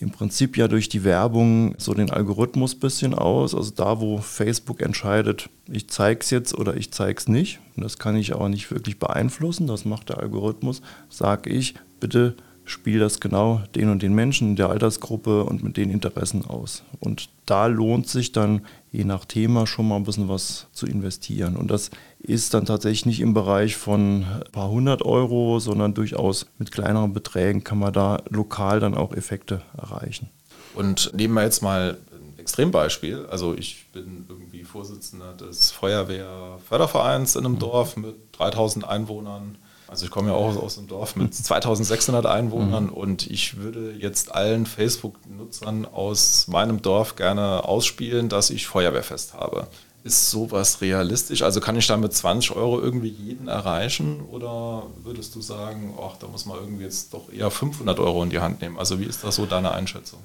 im 0.00 0.10
Prinzip 0.10 0.56
ja 0.56 0.68
durch 0.68 0.88
die 0.88 1.02
Werbung 1.02 1.74
so 1.76 1.92
den 1.92 2.10
Algorithmus 2.10 2.76
bisschen 2.76 3.14
aus. 3.14 3.54
Also 3.54 3.72
da, 3.74 4.00
wo 4.00 4.18
Facebook 4.18 4.80
entscheidet, 4.80 5.50
ich 5.68 5.88
zeige 5.88 6.20
es 6.20 6.30
jetzt 6.30 6.56
oder 6.56 6.76
ich 6.76 6.92
zeige 6.92 7.18
es 7.18 7.28
nicht. 7.28 7.58
Und 7.76 7.82
das 7.82 7.98
kann 7.98 8.16
ich 8.16 8.34
aber 8.34 8.48
nicht 8.48 8.70
wirklich 8.70 8.98
beeinflussen. 8.98 9.66
Das 9.66 9.84
macht 9.84 10.08
der 10.10 10.18
Algorithmus. 10.18 10.82
Sage 11.08 11.50
ich, 11.50 11.74
bitte 11.98 12.36
spiel 12.68 12.98
das 12.98 13.20
genau 13.20 13.62
den 13.74 13.88
und 13.88 14.02
den 14.02 14.14
Menschen 14.14 14.50
in 14.50 14.56
der 14.56 14.68
Altersgruppe 14.68 15.44
und 15.44 15.62
mit 15.62 15.76
den 15.76 15.90
Interessen 15.90 16.44
aus. 16.44 16.82
Und 17.00 17.30
da 17.46 17.66
lohnt 17.66 18.08
sich 18.08 18.32
dann 18.32 18.66
je 18.92 19.04
nach 19.04 19.24
Thema 19.24 19.66
schon 19.66 19.88
mal 19.88 19.96
ein 19.96 20.04
bisschen 20.04 20.28
was 20.28 20.66
zu 20.72 20.86
investieren. 20.86 21.56
Und 21.56 21.70
das 21.70 21.90
ist 22.20 22.54
dann 22.54 22.66
tatsächlich 22.66 23.06
nicht 23.06 23.20
im 23.20 23.34
Bereich 23.34 23.76
von 23.76 24.24
ein 24.24 24.52
paar 24.52 24.68
hundert 24.68 25.02
Euro, 25.02 25.58
sondern 25.60 25.94
durchaus 25.94 26.46
mit 26.58 26.70
kleineren 26.70 27.12
Beträgen 27.12 27.64
kann 27.64 27.78
man 27.78 27.92
da 27.92 28.22
lokal 28.28 28.80
dann 28.80 28.94
auch 28.94 29.12
Effekte 29.12 29.62
erreichen. 29.76 30.28
Und 30.74 31.12
nehmen 31.14 31.34
wir 31.34 31.42
jetzt 31.42 31.62
mal 31.62 31.98
ein 32.12 32.38
Extrembeispiel. 32.38 33.26
Also 33.30 33.54
ich 33.54 33.86
bin 33.92 34.26
irgendwie 34.28 34.64
Vorsitzender 34.64 35.32
des 35.32 35.70
Feuerwehrfördervereins 35.70 37.36
in 37.36 37.44
einem 37.44 37.54
mhm. 37.54 37.60
Dorf 37.60 37.96
mit 37.96 38.14
3000 38.32 38.86
Einwohnern 38.86 39.56
also 39.88 40.04
ich 40.04 40.10
komme 40.10 40.28
ja 40.28 40.34
auch 40.34 40.56
aus 40.56 40.78
einem 40.78 40.86
Dorf 40.86 41.16
mit 41.16 41.34
2600 41.34 42.26
Einwohnern 42.26 42.84
mhm. 42.84 42.92
und 42.92 43.26
ich 43.30 43.56
würde 43.56 43.92
jetzt 43.92 44.34
allen 44.34 44.66
Facebook-Nutzern 44.66 45.86
aus 45.86 46.46
meinem 46.48 46.82
Dorf 46.82 47.16
gerne 47.16 47.64
ausspielen, 47.64 48.28
dass 48.28 48.50
ich 48.50 48.66
Feuerwehrfest 48.66 49.34
habe. 49.34 49.66
Ist 50.08 50.30
sowas 50.30 50.80
realistisch? 50.80 51.42
Also 51.42 51.60
kann 51.60 51.76
ich 51.76 51.86
da 51.86 51.98
mit 51.98 52.14
20 52.14 52.56
Euro 52.56 52.80
irgendwie 52.80 53.08
jeden 53.10 53.46
erreichen 53.46 54.22
oder 54.30 54.84
würdest 55.04 55.34
du 55.34 55.42
sagen, 55.42 55.92
ach, 56.00 56.16
da 56.16 56.26
muss 56.28 56.46
man 56.46 56.56
irgendwie 56.56 56.84
jetzt 56.84 57.12
doch 57.12 57.30
eher 57.30 57.50
500 57.50 57.98
Euro 57.98 58.22
in 58.22 58.30
die 58.30 58.38
Hand 58.38 58.62
nehmen? 58.62 58.78
Also 58.78 59.00
wie 59.00 59.04
ist 59.04 59.22
das 59.22 59.36
so 59.36 59.44
deine 59.44 59.72
Einschätzung? 59.72 60.20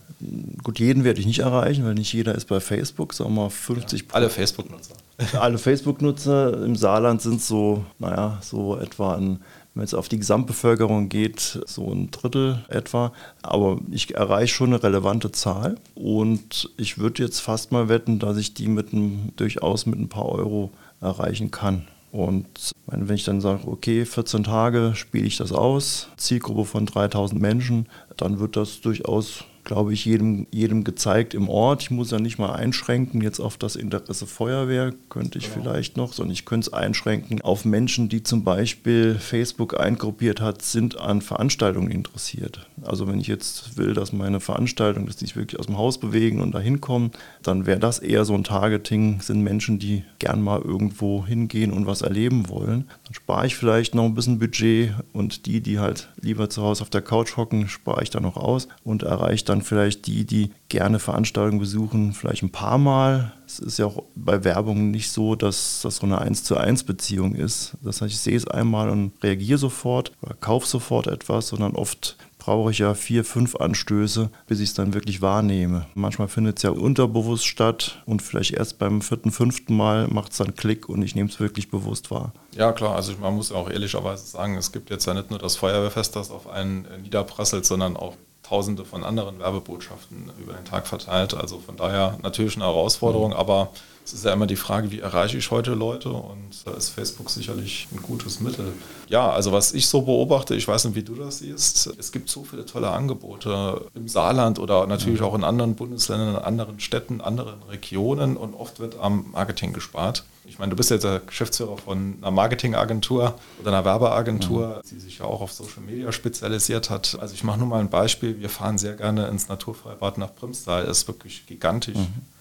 Gut, 0.64 0.80
jeden 0.80 1.04
werde 1.04 1.20
ich 1.20 1.26
nicht 1.26 1.40
erreichen, 1.40 1.84
weil 1.84 1.96
nicht 1.96 2.14
jeder 2.14 2.34
ist 2.34 2.48
bei 2.48 2.62
Facebook, 2.62 3.14
sagen 3.14 3.36
wir 3.36 3.42
mal 3.42 3.50
50 3.50 4.02
ja, 4.04 4.08
Alle 4.14 4.30
Facebook-Nutzer. 4.30 4.96
Alle 5.38 5.58
Facebook-Nutzer 5.58 6.64
im 6.64 6.78
Saarland 6.78 7.22
sind 7.22 7.42
so, 7.42 7.84
naja, 8.00 8.40
so 8.42 8.78
etwa 8.78 9.16
ein 9.16 9.42
wenn 9.76 9.84
es 9.84 9.94
auf 9.94 10.08
die 10.08 10.20
Gesamtbevölkerung 10.20 11.10
geht, 11.10 11.60
so 11.66 11.92
ein 11.92 12.12
Drittel 12.12 12.64
etwa. 12.70 13.12
Aber 13.42 13.80
ich 13.92 14.14
erreiche 14.14 14.54
schon 14.54 14.74
eine 14.74 14.84
relevante 14.84 15.32
Zahl. 15.32 15.76
Und 15.96 16.70
ich 16.78 16.98
würde 16.98 17.24
jetzt 17.24 17.40
fast 17.40 17.72
mal 17.72 17.90
wetten, 17.90 18.20
dass 18.20 18.38
ich 18.38 18.54
die 18.54 18.68
mit 18.68 18.94
einem, 18.94 19.32
durchaus 19.36 19.86
mit 19.86 20.00
ein 20.00 20.10
paar 20.10 20.30
Euro 20.30 20.72
erreichen 21.02 21.52
kann. 21.52 21.88
Und 22.12 22.72
wenn 22.86 23.16
ich 23.16 23.24
dann 23.24 23.42
sage, 23.42 23.68
okay, 23.68 24.06
14 24.06 24.44
Tage 24.44 24.92
spiele 24.94 25.26
ich 25.26 25.38
das 25.38 25.52
aus, 25.52 26.10
Zielgruppe 26.18 26.66
von 26.66 26.86
3000 26.86 27.42
Menschen, 27.42 27.88
dann 28.18 28.40
wird 28.40 28.56
das 28.56 28.82
durchaus 28.82 29.46
glaube 29.64 29.94
ich, 29.94 30.06
jedem, 30.06 30.48
jedem 30.52 30.84
gezeigt 30.84 31.34
im 31.34 31.50
Ort. 31.50 31.84
Ich 31.84 31.92
muss 31.92 32.12
ja 32.12 32.20
nicht 32.20 32.38
mal 32.38 32.54
einschränken 32.54 33.22
jetzt 33.22 33.40
auf 33.40 33.58
das 33.58 33.76
Interesse 33.76 34.28
Feuerwehr, 34.28 34.94
könnte 35.10 35.38
ich 35.38 35.46
genau. 35.46 35.64
vielleicht 35.64 35.98
noch, 35.98 36.14
sondern 36.14 36.34
ich 36.34 36.46
könnte 36.46 36.68
es 36.68 36.74
einschränken 36.74 37.42
auf 37.42 37.66
Menschen, 37.66 38.10
die 38.10 38.24
zum 38.24 38.44
Beispiel 38.44 39.16
Facebook 39.16 39.80
eingruppiert 39.80 40.42
hat, 40.42 40.62
sind 40.62 41.00
an 41.00 41.22
Veranstaltungen 41.22 41.92
interessiert. 41.92 42.68
Also 42.84 43.08
wenn 43.08 43.20
ich 43.20 43.28
jetzt 43.28 43.78
will, 43.78 43.94
dass 43.94 44.12
meine 44.12 44.40
Veranstaltung, 44.40 45.06
dass 45.06 45.16
die 45.16 45.26
sich 45.26 45.36
wirklich 45.36 45.60
aus 45.60 45.68
dem 45.68 45.78
Haus 45.78 46.00
bewegen 46.00 46.42
und 46.42 46.54
da 46.54 46.60
hinkommen, 46.60 47.12
dann 47.42 47.66
wäre 47.66 47.80
das 47.80 48.00
eher 48.00 48.26
so 48.26 48.34
ein 48.34 48.44
Targeting, 48.44 49.22
sind 49.22 49.42
Menschen, 49.42 49.80
die 49.80 50.04
gern 50.20 50.42
mal 50.42 50.62
irgendwo 50.62 51.26
hingehen 51.26 51.72
und 51.72 51.86
was 51.86 52.02
erleben 52.02 52.50
wollen. 52.50 52.90
Dann 53.06 53.14
spare 53.14 53.46
ich 53.46 53.56
vielleicht 53.56 53.96
noch 53.96 54.04
ein 54.04 54.16
bisschen 54.16 54.40
Budget 54.40 54.92
und 55.14 55.46
die, 55.46 55.62
die 55.62 55.80
halt 55.80 56.10
lieber 56.20 56.50
zu 56.50 56.62
Hause 56.62 56.82
auf 56.82 56.90
der 56.90 57.02
Couch 57.02 57.38
hocken, 57.38 57.68
spare 57.68 58.04
ich 58.04 58.10
dann 58.10 58.24
noch 58.24 58.38
aus 58.38 58.68
und 58.84 59.04
erreiche 59.04 59.46
dann 59.46 59.53
dann 59.54 59.62
vielleicht 59.62 60.08
die, 60.08 60.26
die 60.26 60.52
gerne 60.68 61.00
Veranstaltungen 61.00 61.60
besuchen, 61.60 62.14
vielleicht 62.14 62.42
ein 62.44 62.52
paar 62.52 62.78
Mal. 62.78 63.32
Es 63.46 63.60
ist 63.60 63.78
ja 63.78 63.86
auch 63.86 64.04
bei 64.16 64.44
Werbung 64.44 64.90
nicht 64.90 65.12
so, 65.12 65.36
dass 65.36 65.82
das 65.84 65.98
so 65.98 66.08
eine 66.08 66.20
1 66.20 66.44
zu 66.44 66.58
1 66.58 66.84
Beziehung 66.86 67.36
ist. 67.36 67.76
Das 67.84 68.02
heißt, 68.02 68.12
ich 68.12 68.20
sehe 68.20 68.36
es 68.36 68.48
einmal 68.48 68.90
und 68.90 69.12
reagiere 69.22 69.60
sofort 69.60 70.12
oder 70.22 70.34
kaufe 70.34 70.68
sofort 70.68 71.08
etwas, 71.08 71.50
sondern 71.50 71.76
oft 71.76 72.18
brauche 72.40 72.72
ich 72.72 72.80
ja 72.80 72.94
vier, 72.94 73.24
fünf 73.24 73.56
Anstöße, 73.56 74.30
bis 74.48 74.60
ich 74.60 74.70
es 74.70 74.74
dann 74.74 74.94
wirklich 74.94 75.22
wahrnehme. 75.22 75.86
Manchmal 75.94 76.28
findet 76.28 76.58
es 76.58 76.64
ja 76.64 76.72
unterbewusst 76.72 77.46
statt 77.46 78.02
und 78.06 78.22
vielleicht 78.22 78.52
erst 78.52 78.80
beim 78.80 79.02
vierten, 79.02 79.32
fünften 79.32 79.78
Mal 79.78 80.08
macht 80.08 80.32
es 80.32 80.40
dann 80.40 80.56
Klick 80.56 80.90
und 80.90 81.04
ich 81.04 81.16
nehme 81.16 81.30
es 81.30 81.40
wirklich 81.40 81.70
bewusst 81.70 82.12
wahr. 82.12 82.34
Ja, 82.58 82.74
klar. 82.74 82.96
Also 82.96 83.14
man 83.22 83.36
muss 83.36 83.52
auch 83.52 83.70
ehrlicherweise 83.70 84.26
sagen, 84.26 84.58
es 84.58 84.72
gibt 84.72 84.90
jetzt 84.90 85.06
ja 85.06 85.14
nicht 85.14 85.30
nur 85.30 85.40
das 85.40 85.56
Feuerwehrfest, 85.56 86.16
das 86.16 86.32
auf 86.32 86.50
einen 86.50 86.86
niederprasselt, 87.04 87.66
sondern 87.66 87.96
auch 87.96 88.18
tausende 88.54 88.86
von 88.86 89.04
anderen 89.04 89.40
Werbebotschaften 89.40 90.32
über 90.38 90.54
den 90.54 90.64
Tag 90.64 90.86
verteilt. 90.86 91.34
Also 91.34 91.58
von 91.58 91.76
daher 91.76 92.20
natürlich 92.22 92.56
eine 92.56 92.66
Herausforderung, 92.66 93.32
mhm. 93.32 93.38
aber 93.38 93.70
es 94.06 94.14
ist 94.14 94.26
ja 94.26 94.34
immer 94.34 94.48
die 94.48 94.58
Frage, 94.58 94.92
wie 94.92 95.00
erreiche 95.00 95.38
ich 95.38 95.50
heute 95.50 95.74
Leute 95.74 96.10
und 96.10 96.66
da 96.66 96.72
ist 96.72 96.90
Facebook 96.90 97.30
sicherlich 97.30 97.88
ein 97.94 98.02
gutes 98.02 98.42
Mittel. 98.42 98.74
Ja, 99.08 99.30
also 99.32 99.52
was 99.54 99.74
ich 99.74 99.88
so 99.88 100.02
beobachte, 100.02 100.56
ich 100.56 100.68
weiß 100.68 100.86
nicht, 100.86 100.96
wie 100.96 101.04
du 101.04 101.16
das 101.16 101.40
siehst, 101.40 101.88
es 101.98 102.12
gibt 102.12 102.30
so 102.30 102.44
viele 102.44 102.66
tolle 102.66 102.90
Angebote 102.90 103.86
im 103.96 104.10
Saarland 104.10 104.60
oder 104.60 104.88
natürlich 104.88 105.22
mhm. 105.22 105.26
auch 105.26 105.36
in 105.36 105.44
anderen 105.46 105.76
Bundesländern, 105.76 106.36
in 106.36 106.42
anderen 106.42 106.80
Städten, 106.82 107.22
anderen 107.22 107.64
Regionen 107.64 108.36
und 108.36 108.54
oft 108.56 108.80
wird 108.80 109.00
am 109.00 109.28
Marketing 109.32 109.72
gespart. 109.72 110.26
Ich 110.46 110.60
meine, 110.60 110.72
du 110.72 110.76
bist 110.76 110.92
jetzt 110.92 111.06
der 111.06 111.22
Geschäftsführer 111.22 111.78
von 111.78 112.16
einer 112.22 112.32
Marketingagentur 112.32 113.36
oder 113.62 113.70
einer 113.70 113.86
Werbeagentur, 113.86 114.82
mhm. 114.84 114.90
die 114.90 115.00
sich 115.00 115.20
ja 115.20 115.26
auch 115.26 115.40
auf 115.40 115.54
Social 115.54 115.82
Media 115.86 116.12
spezialisiert 116.12 116.90
hat. 116.90 117.18
Also 117.22 117.34
ich 117.34 117.46
mache 117.46 117.60
nur 117.60 117.68
mal 117.68 117.80
ein 117.80 117.90
Beispiel. 117.90 118.42
Wir 118.42 118.50
fahren 118.50 118.78
sehr 118.78 118.96
gerne 118.96 119.28
ins 119.28 119.48
Naturfreibad 119.48 120.18
nach 120.18 120.36
Primstal. 120.36 120.86
Das 120.86 121.00
ist 121.00 121.08
wirklich 121.08 121.46
gigantisch. 121.46 121.96
Mhm 121.96 122.33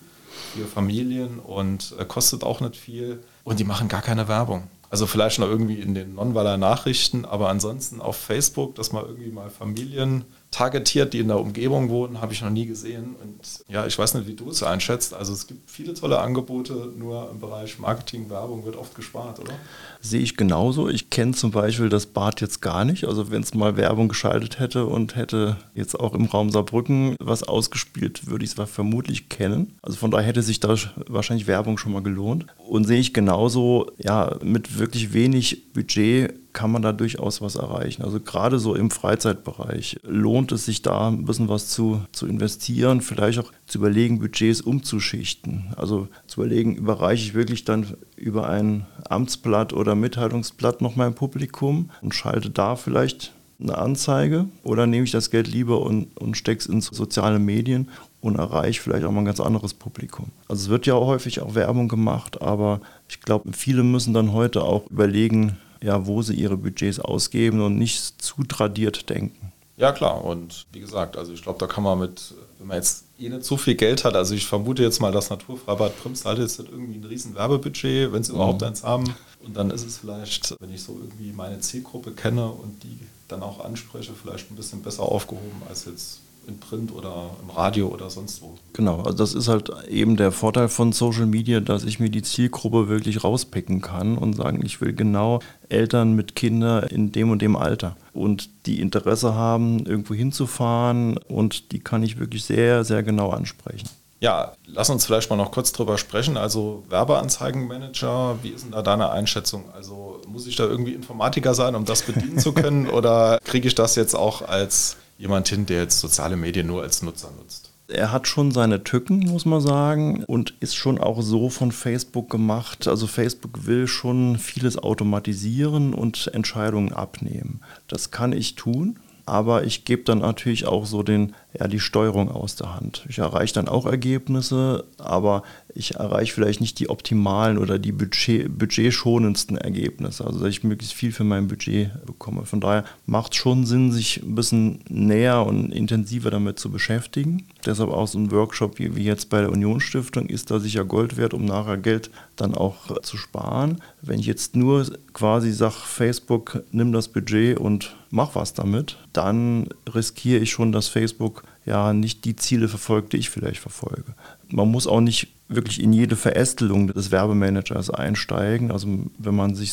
für 0.54 0.66
Familien 0.66 1.38
und 1.38 1.94
äh, 1.98 2.04
kostet 2.04 2.44
auch 2.44 2.60
nicht 2.60 2.76
viel. 2.76 3.22
Und 3.44 3.60
die 3.60 3.64
machen 3.64 3.88
gar 3.88 4.02
keine 4.02 4.28
Werbung. 4.28 4.64
Also 4.90 5.06
vielleicht 5.06 5.38
noch 5.38 5.48
irgendwie 5.48 5.80
in 5.80 5.94
den 5.94 6.16
Nonwaller 6.16 6.58
Nachrichten, 6.58 7.24
aber 7.24 7.48
ansonsten 7.48 8.02
auf 8.02 8.16
Facebook, 8.16 8.74
dass 8.74 8.92
man 8.92 9.06
irgendwie 9.06 9.30
mal 9.30 9.48
Familien 9.48 10.26
targetiert, 10.52 11.14
die 11.14 11.20
in 11.20 11.28
der 11.28 11.40
Umgebung 11.40 11.88
wohnen, 11.88 12.20
habe 12.20 12.34
ich 12.34 12.42
noch 12.42 12.50
nie 12.50 12.66
gesehen. 12.66 13.16
Und 13.22 13.64
ja, 13.68 13.86
ich 13.86 13.98
weiß 13.98 14.14
nicht, 14.14 14.26
wie 14.28 14.34
du 14.34 14.50
es 14.50 14.62
einschätzt. 14.62 15.14
Also 15.14 15.32
es 15.32 15.46
gibt 15.46 15.68
viele 15.68 15.94
tolle 15.94 16.20
Angebote, 16.20 16.92
nur 16.96 17.30
im 17.30 17.40
Bereich 17.40 17.78
Marketing, 17.78 18.28
Werbung 18.28 18.64
wird 18.64 18.76
oft 18.76 18.94
gespart, 18.94 19.40
oder? 19.40 19.54
Sehe 20.02 20.20
ich 20.20 20.36
genauso. 20.36 20.90
Ich 20.90 21.08
kenne 21.08 21.32
zum 21.32 21.52
Beispiel 21.52 21.88
das 21.88 22.04
Bad 22.04 22.42
jetzt 22.42 22.60
gar 22.60 22.84
nicht. 22.84 23.04
Also 23.04 23.30
wenn 23.30 23.42
es 23.42 23.54
mal 23.54 23.78
Werbung 23.78 24.08
geschaltet 24.08 24.58
hätte 24.58 24.84
und 24.84 25.16
hätte 25.16 25.56
jetzt 25.74 25.98
auch 25.98 26.14
im 26.14 26.26
Raum 26.26 26.50
Saarbrücken 26.50 27.16
was 27.18 27.42
ausgespielt, 27.42 28.26
würde 28.28 28.44
ich 28.44 28.56
es 28.56 28.70
vermutlich 28.70 29.30
kennen. 29.30 29.78
Also 29.80 29.96
von 29.96 30.10
daher 30.10 30.26
hätte 30.26 30.42
sich 30.42 30.60
da 30.60 30.76
wahrscheinlich 31.06 31.46
Werbung 31.46 31.78
schon 31.78 31.92
mal 31.92 32.02
gelohnt. 32.02 32.46
Und 32.68 32.84
sehe 32.84 33.00
ich 33.00 33.14
genauso, 33.14 33.90
ja, 33.96 34.36
mit 34.42 34.78
wirklich 34.78 35.14
wenig 35.14 35.72
Budget 35.72 36.41
kann 36.52 36.70
man 36.70 36.82
da 36.82 36.92
durchaus 36.92 37.40
was 37.40 37.56
erreichen. 37.56 38.02
Also 38.02 38.20
gerade 38.20 38.58
so 38.58 38.74
im 38.74 38.90
Freizeitbereich 38.90 40.00
lohnt 40.02 40.52
es 40.52 40.66
sich 40.66 40.82
da 40.82 41.08
ein 41.08 41.24
bisschen 41.24 41.48
was 41.48 41.68
zu, 41.68 42.02
zu 42.12 42.26
investieren, 42.26 43.00
vielleicht 43.00 43.38
auch 43.38 43.52
zu 43.66 43.78
überlegen, 43.78 44.18
Budgets 44.18 44.60
umzuschichten. 44.60 45.72
Also 45.76 46.08
zu 46.26 46.40
überlegen, 46.40 46.76
überreiche 46.76 47.24
ich 47.24 47.34
wirklich 47.34 47.64
dann 47.64 47.86
über 48.16 48.48
ein 48.48 48.86
Amtsblatt 49.08 49.72
oder 49.72 49.94
Mitteilungsblatt 49.94 50.80
noch 50.80 50.96
mein 50.96 51.14
Publikum 51.14 51.90
und 52.02 52.14
schalte 52.14 52.50
da 52.50 52.76
vielleicht 52.76 53.32
eine 53.62 53.78
Anzeige 53.78 54.46
oder 54.62 54.86
nehme 54.86 55.04
ich 55.04 55.12
das 55.12 55.30
Geld 55.30 55.48
lieber 55.48 55.82
und, 55.82 56.16
und 56.16 56.36
stecke 56.36 56.60
es 56.60 56.66
in 56.66 56.80
soziale 56.80 57.38
Medien 57.38 57.88
und 58.20 58.36
erreiche 58.36 58.80
vielleicht 58.80 59.04
auch 59.04 59.12
mal 59.12 59.20
ein 59.20 59.26
ganz 59.26 59.40
anderes 59.40 59.74
Publikum. 59.74 60.26
Also 60.48 60.64
es 60.64 60.68
wird 60.68 60.86
ja 60.86 60.94
auch 60.94 61.06
häufig 61.06 61.40
auch 61.40 61.54
Werbung 61.54 61.88
gemacht, 61.88 62.42
aber 62.42 62.80
ich 63.08 63.20
glaube, 63.20 63.52
viele 63.52 63.82
müssen 63.82 64.14
dann 64.14 64.32
heute 64.32 64.62
auch 64.62 64.88
überlegen, 64.90 65.56
ja, 65.82 66.06
wo 66.06 66.22
sie 66.22 66.34
ihre 66.34 66.56
Budgets 66.56 67.00
ausgeben 67.00 67.60
und 67.60 67.76
nicht 67.76 68.22
zu 68.22 68.44
tradiert 68.44 69.10
denken. 69.10 69.52
Ja, 69.76 69.90
klar. 69.92 70.24
Und 70.24 70.66
wie 70.72 70.80
gesagt, 70.80 71.16
also 71.16 71.32
ich 71.32 71.42
glaube, 71.42 71.58
da 71.58 71.66
kann 71.66 71.82
man 71.82 71.98
mit, 71.98 72.34
wenn 72.58 72.68
man 72.68 72.76
jetzt 72.76 73.04
eh 73.18 73.28
nicht 73.28 73.44
so 73.44 73.56
viel 73.56 73.74
Geld 73.74 74.04
hat, 74.04 74.14
also 74.14 74.34
ich 74.34 74.46
vermute 74.46 74.82
jetzt 74.82 75.00
mal, 75.00 75.10
dass 75.10 75.30
Naturfreibad 75.30 76.00
Prims 76.00 76.24
hat 76.24 76.38
jetzt 76.38 76.58
irgendwie 76.60 76.98
ein 76.98 77.04
riesen 77.04 77.34
Werbebudget, 77.34 78.12
wenn 78.12 78.22
sie 78.22 78.32
mhm. 78.32 78.36
überhaupt 78.36 78.62
eins 78.62 78.84
haben. 78.84 79.12
Und 79.44 79.56
dann 79.56 79.70
ist 79.70 79.84
es 79.84 79.98
vielleicht, 79.98 80.54
wenn 80.60 80.72
ich 80.72 80.82
so 80.82 81.00
irgendwie 81.02 81.32
meine 81.32 81.58
Zielgruppe 81.58 82.12
kenne 82.12 82.46
und 82.46 82.82
die 82.84 82.98
dann 83.28 83.42
auch 83.42 83.64
anspreche, 83.64 84.12
vielleicht 84.12 84.50
ein 84.50 84.56
bisschen 84.56 84.82
besser 84.82 85.02
aufgehoben 85.02 85.62
als 85.68 85.86
jetzt 85.86 86.20
in 86.46 86.58
Print 86.58 86.92
oder 86.92 87.30
im 87.42 87.50
Radio 87.50 87.88
oder 87.88 88.10
sonst 88.10 88.42
wo. 88.42 88.54
Genau, 88.72 88.98
also 89.02 89.16
das 89.16 89.34
ist 89.34 89.48
halt 89.48 89.70
eben 89.88 90.16
der 90.16 90.32
Vorteil 90.32 90.68
von 90.68 90.92
Social 90.92 91.26
Media, 91.26 91.60
dass 91.60 91.84
ich 91.84 92.00
mir 92.00 92.10
die 92.10 92.22
Zielgruppe 92.22 92.88
wirklich 92.88 93.22
rauspicken 93.22 93.80
kann 93.80 94.18
und 94.18 94.34
sagen, 94.34 94.64
ich 94.64 94.80
will 94.80 94.92
genau 94.92 95.40
Eltern 95.68 96.14
mit 96.14 96.34
Kindern 96.34 96.84
in 96.84 97.12
dem 97.12 97.30
und 97.30 97.42
dem 97.42 97.56
Alter 97.56 97.96
und 98.12 98.50
die 98.66 98.80
Interesse 98.80 99.34
haben, 99.34 99.86
irgendwo 99.86 100.14
hinzufahren 100.14 101.16
und 101.16 101.72
die 101.72 101.80
kann 101.80 102.02
ich 102.02 102.18
wirklich 102.18 102.44
sehr, 102.44 102.84
sehr 102.84 103.02
genau 103.02 103.30
ansprechen. 103.30 103.88
Ja, 104.22 104.52
lass 104.66 104.88
uns 104.88 105.04
vielleicht 105.04 105.30
mal 105.30 105.36
noch 105.36 105.50
kurz 105.50 105.72
drüber 105.72 105.98
sprechen. 105.98 106.36
Also 106.36 106.84
Werbeanzeigenmanager, 106.88 108.38
wie 108.42 108.50
ist 108.50 108.64
denn 108.64 108.70
da 108.70 108.80
deine 108.80 109.10
Einschätzung? 109.10 109.64
Also 109.74 110.20
muss 110.28 110.46
ich 110.46 110.54
da 110.54 110.62
irgendwie 110.62 110.92
Informatiker 110.94 111.54
sein, 111.54 111.74
um 111.74 111.84
das 111.84 112.02
bedienen 112.02 112.38
zu 112.38 112.52
können? 112.52 112.86
Oder 112.90 113.40
kriege 113.42 113.66
ich 113.66 113.74
das 113.74 113.96
jetzt 113.96 114.14
auch 114.14 114.42
als 114.42 114.96
jemand 115.22 115.46
hin, 115.48 115.66
der 115.66 115.82
jetzt 115.82 116.00
soziale 116.00 116.36
Medien 116.36 116.66
nur 116.66 116.82
als 116.82 117.00
Nutzer 117.00 117.30
nutzt. 117.38 117.70
Er 117.86 118.10
hat 118.10 118.26
schon 118.26 118.50
seine 118.50 118.82
Tücken, 118.82 119.20
muss 119.20 119.44
man 119.44 119.60
sagen, 119.60 120.24
und 120.24 120.54
ist 120.58 120.74
schon 120.74 120.98
auch 120.98 121.22
so 121.22 121.48
von 121.48 121.70
Facebook 121.70 122.28
gemacht. 122.28 122.88
Also 122.88 123.06
Facebook 123.06 123.66
will 123.66 123.86
schon 123.86 124.38
vieles 124.38 124.78
automatisieren 124.78 125.94
und 125.94 126.28
Entscheidungen 126.34 126.92
abnehmen. 126.92 127.60
Das 127.86 128.10
kann 128.10 128.32
ich 128.32 128.56
tun, 128.56 128.98
aber 129.26 129.64
ich 129.64 129.84
gebe 129.84 130.02
dann 130.02 130.18
natürlich 130.18 130.66
auch 130.66 130.86
so 130.86 131.02
den, 131.02 131.34
ja, 131.58 131.68
die 131.68 131.80
Steuerung 131.80 132.30
aus 132.30 132.56
der 132.56 132.74
Hand. 132.74 133.04
Ich 133.08 133.18
erreiche 133.18 133.54
dann 133.54 133.68
auch 133.68 133.86
Ergebnisse, 133.86 134.84
aber 134.98 135.42
ich 135.74 135.94
erreiche 135.94 136.32
vielleicht 136.32 136.60
nicht 136.60 136.78
die 136.78 136.90
optimalen 136.90 137.58
oder 137.58 137.78
die 137.78 137.92
Budget, 137.92 138.58
budgetschonendsten 138.58 139.56
Ergebnisse, 139.56 140.26
also 140.26 140.40
dass 140.40 140.48
ich 140.48 140.64
möglichst 140.64 140.94
viel 140.94 141.12
für 141.12 141.24
mein 141.24 141.48
Budget 141.48 141.90
bekomme. 142.04 142.44
Von 142.44 142.60
daher 142.60 142.84
macht 143.06 143.32
es 143.32 143.38
schon 143.38 143.64
Sinn, 143.64 143.92
sich 143.92 144.22
ein 144.22 144.34
bisschen 144.34 144.80
näher 144.88 145.46
und 145.46 145.72
intensiver 145.72 146.30
damit 146.30 146.58
zu 146.58 146.70
beschäftigen. 146.70 147.44
Deshalb 147.64 147.90
auch 147.90 148.08
so 148.08 148.18
ein 148.18 148.30
Workshop 148.30 148.78
wie, 148.78 148.96
wie 148.96 149.04
jetzt 149.04 149.30
bei 149.30 149.40
der 149.40 149.52
Unionsstiftung 149.52 150.26
ist 150.26 150.50
da 150.50 150.58
sicher 150.58 150.84
Gold 150.84 151.16
wert, 151.16 151.34
um 151.34 151.44
nachher 151.44 151.76
Geld 151.76 152.10
dann 152.42 152.54
auch 152.54 153.00
zu 153.02 153.16
sparen. 153.16 153.80
Wenn 154.02 154.20
ich 154.20 154.26
jetzt 154.26 154.56
nur 154.56 154.86
quasi 155.12 155.52
sage, 155.52 155.74
Facebook, 155.84 156.62
nimm 156.72 156.92
das 156.92 157.08
Budget 157.08 157.58
und 157.58 157.96
mach 158.10 158.34
was 158.34 158.52
damit, 158.52 158.98
dann 159.12 159.68
riskiere 159.92 160.40
ich 160.40 160.50
schon, 160.50 160.72
dass 160.72 160.88
Facebook 160.88 161.44
ja 161.64 161.92
nicht 161.92 162.24
die 162.24 162.36
Ziele 162.36 162.68
verfolgt, 162.68 163.12
die 163.12 163.18
ich 163.18 163.30
vielleicht 163.30 163.60
verfolge. 163.60 164.14
Man 164.50 164.70
muss 164.70 164.86
auch 164.86 165.00
nicht 165.00 165.28
wirklich 165.48 165.82
in 165.82 165.92
jede 165.92 166.16
Verästelung 166.16 166.88
des 166.88 167.10
Werbemanagers 167.10 167.90
einsteigen. 167.90 168.70
Also 168.70 168.88
wenn 169.18 169.34
man 169.34 169.54
sich 169.54 169.72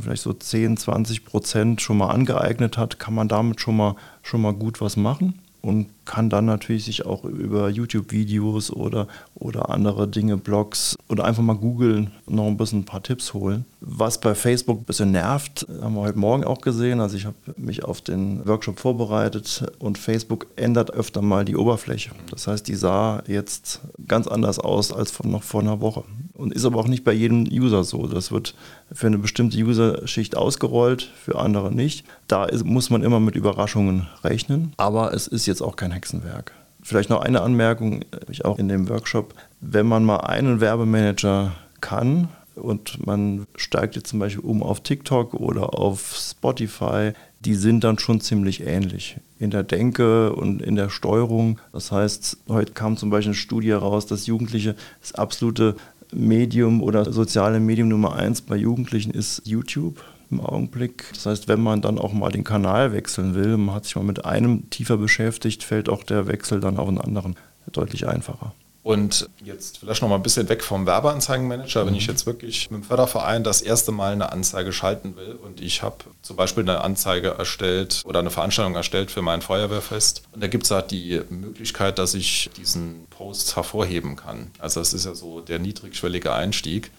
vielleicht 0.00 0.22
so 0.22 0.32
10, 0.32 0.76
20 0.76 1.24
Prozent 1.24 1.80
schon 1.80 1.98
mal 1.98 2.10
angeeignet 2.10 2.78
hat, 2.78 2.98
kann 2.98 3.14
man 3.14 3.28
damit 3.28 3.60
schon 3.60 3.76
mal, 3.76 3.96
schon 4.22 4.42
mal 4.42 4.52
gut 4.52 4.80
was 4.80 4.96
machen 4.96 5.40
und 5.64 5.86
kann 6.04 6.28
dann 6.28 6.44
natürlich 6.44 6.84
sich 6.84 7.06
auch 7.06 7.24
über 7.24 7.70
YouTube-Videos 7.70 8.70
oder, 8.70 9.08
oder 9.34 9.70
andere 9.70 10.06
Dinge, 10.06 10.36
Blogs 10.36 10.94
oder 11.08 11.24
einfach 11.24 11.42
mal 11.42 11.56
googeln, 11.56 12.10
noch 12.28 12.46
ein 12.46 12.58
bisschen 12.58 12.80
ein 12.80 12.84
paar 12.84 13.02
Tipps 13.02 13.32
holen. 13.32 13.64
Was 13.80 14.20
bei 14.20 14.34
Facebook 14.34 14.82
ein 14.82 14.84
bisschen 14.84 15.12
nervt, 15.12 15.66
haben 15.80 15.94
wir 15.94 16.02
heute 16.02 16.18
Morgen 16.18 16.44
auch 16.44 16.60
gesehen. 16.60 17.00
Also 17.00 17.16
ich 17.16 17.24
habe 17.24 17.36
mich 17.56 17.82
auf 17.82 18.02
den 18.02 18.46
Workshop 18.46 18.78
vorbereitet 18.78 19.64
und 19.78 19.96
Facebook 19.96 20.48
ändert 20.56 20.90
öfter 20.90 21.22
mal 21.22 21.46
die 21.46 21.56
Oberfläche. 21.56 22.10
Das 22.30 22.46
heißt, 22.46 22.68
die 22.68 22.74
sah 22.74 23.22
jetzt 23.26 23.80
ganz 24.06 24.26
anders 24.26 24.58
aus 24.58 24.92
als 24.92 25.10
von 25.10 25.30
noch 25.30 25.42
vor 25.42 25.62
einer 25.62 25.80
Woche. 25.80 26.04
Und 26.34 26.52
ist 26.52 26.64
aber 26.64 26.80
auch 26.80 26.88
nicht 26.88 27.04
bei 27.04 27.12
jedem 27.12 27.44
User 27.44 27.84
so. 27.84 28.08
Das 28.08 28.32
wird 28.32 28.54
für 28.92 29.06
eine 29.06 29.18
bestimmte 29.18 29.56
User-Schicht 29.56 30.36
ausgerollt, 30.36 31.02
für 31.02 31.38
andere 31.38 31.72
nicht. 31.72 32.04
Da 32.26 32.44
ist, 32.44 32.64
muss 32.64 32.90
man 32.90 33.04
immer 33.04 33.20
mit 33.20 33.36
Überraschungen 33.36 34.08
rechnen. 34.24 34.72
Aber 34.76 35.14
es 35.14 35.28
ist 35.28 35.46
jetzt 35.46 35.62
auch 35.62 35.76
kein 35.76 35.92
Hexenwerk. 35.92 36.52
Vielleicht 36.82 37.08
noch 37.08 37.20
eine 37.20 37.40
Anmerkung, 37.40 38.04
ich 38.28 38.44
auch 38.44 38.58
in 38.58 38.68
dem 38.68 38.88
Workshop. 38.88 39.32
Wenn 39.60 39.86
man 39.86 40.04
mal 40.04 40.18
einen 40.18 40.60
Werbemanager 40.60 41.52
kann 41.80 42.28
und 42.56 43.06
man 43.06 43.46
steigt 43.56 43.96
jetzt 43.96 44.08
zum 44.08 44.18
Beispiel 44.18 44.44
um 44.44 44.62
auf 44.62 44.82
TikTok 44.82 45.34
oder 45.34 45.78
auf 45.78 46.16
Spotify, 46.16 47.12
die 47.44 47.54
sind 47.54 47.84
dann 47.84 47.98
schon 47.98 48.20
ziemlich 48.20 48.66
ähnlich 48.66 49.16
in 49.38 49.50
der 49.50 49.62
Denke 49.62 50.32
und 50.32 50.62
in 50.62 50.76
der 50.76 50.88
Steuerung. 50.88 51.58
Das 51.72 51.92
heißt, 51.92 52.38
heute 52.48 52.72
kam 52.72 52.96
zum 52.96 53.10
Beispiel 53.10 53.30
eine 53.30 53.34
Studie 53.34 53.70
heraus, 53.70 54.06
dass 54.06 54.26
Jugendliche 54.26 54.76
das 55.00 55.14
absolute 55.14 55.76
Medium 56.14 56.82
oder 56.82 57.12
soziale 57.12 57.60
Medium 57.60 57.88
Nummer 57.88 58.14
eins 58.14 58.40
bei 58.42 58.56
Jugendlichen 58.56 59.10
ist 59.10 59.42
YouTube 59.44 60.02
im 60.30 60.40
Augenblick. 60.40 61.04
Das 61.12 61.26
heißt, 61.26 61.48
wenn 61.48 61.60
man 61.60 61.82
dann 61.82 61.98
auch 61.98 62.12
mal 62.12 62.30
den 62.30 62.44
Kanal 62.44 62.92
wechseln 62.92 63.34
will, 63.34 63.56
man 63.56 63.74
hat 63.74 63.84
sich 63.84 63.96
mal 63.96 64.04
mit 64.04 64.24
einem 64.24 64.68
tiefer 64.70 64.96
beschäftigt, 64.96 65.62
fällt 65.62 65.88
auch 65.88 66.02
der 66.02 66.26
Wechsel 66.26 66.60
dann 66.60 66.78
auf 66.78 66.88
einen 66.88 66.98
anderen 66.98 67.36
deutlich 67.72 68.06
einfacher. 68.06 68.54
Und 68.84 69.30
jetzt 69.42 69.78
vielleicht 69.78 70.02
noch 70.02 70.10
mal 70.10 70.16
ein 70.16 70.22
bisschen 70.22 70.46
weg 70.50 70.62
vom 70.62 70.84
Werbeanzeigenmanager, 70.84 71.86
wenn 71.86 71.94
ich 71.94 72.06
mhm. 72.06 72.12
jetzt 72.12 72.26
wirklich 72.26 72.70
mit 72.70 72.82
dem 72.82 72.84
Förderverein 72.84 73.42
das 73.42 73.62
erste 73.62 73.92
Mal 73.92 74.12
eine 74.12 74.30
Anzeige 74.30 74.74
schalten 74.74 75.16
will 75.16 75.38
und 75.42 75.62
ich 75.62 75.82
habe 75.82 75.96
zum 76.20 76.36
Beispiel 76.36 76.64
eine 76.64 76.82
Anzeige 76.82 77.30
erstellt 77.30 78.02
oder 78.04 78.18
eine 78.18 78.30
Veranstaltung 78.30 78.74
erstellt 78.74 79.10
für 79.10 79.22
mein 79.22 79.40
Feuerwehrfest 79.40 80.24
und 80.32 80.42
da 80.42 80.48
gibt 80.48 80.64
es 80.64 80.70
halt 80.70 80.90
die 80.90 81.22
Möglichkeit, 81.30 81.98
dass 81.98 82.12
ich 82.12 82.50
diesen 82.58 83.06
Post 83.08 83.56
hervorheben 83.56 84.16
kann. 84.16 84.50
Also 84.58 84.80
das 84.80 84.92
ist 84.92 85.06
ja 85.06 85.14
so 85.14 85.40
der 85.40 85.60
niedrigschwellige 85.60 86.34
Einstieg. 86.34 86.90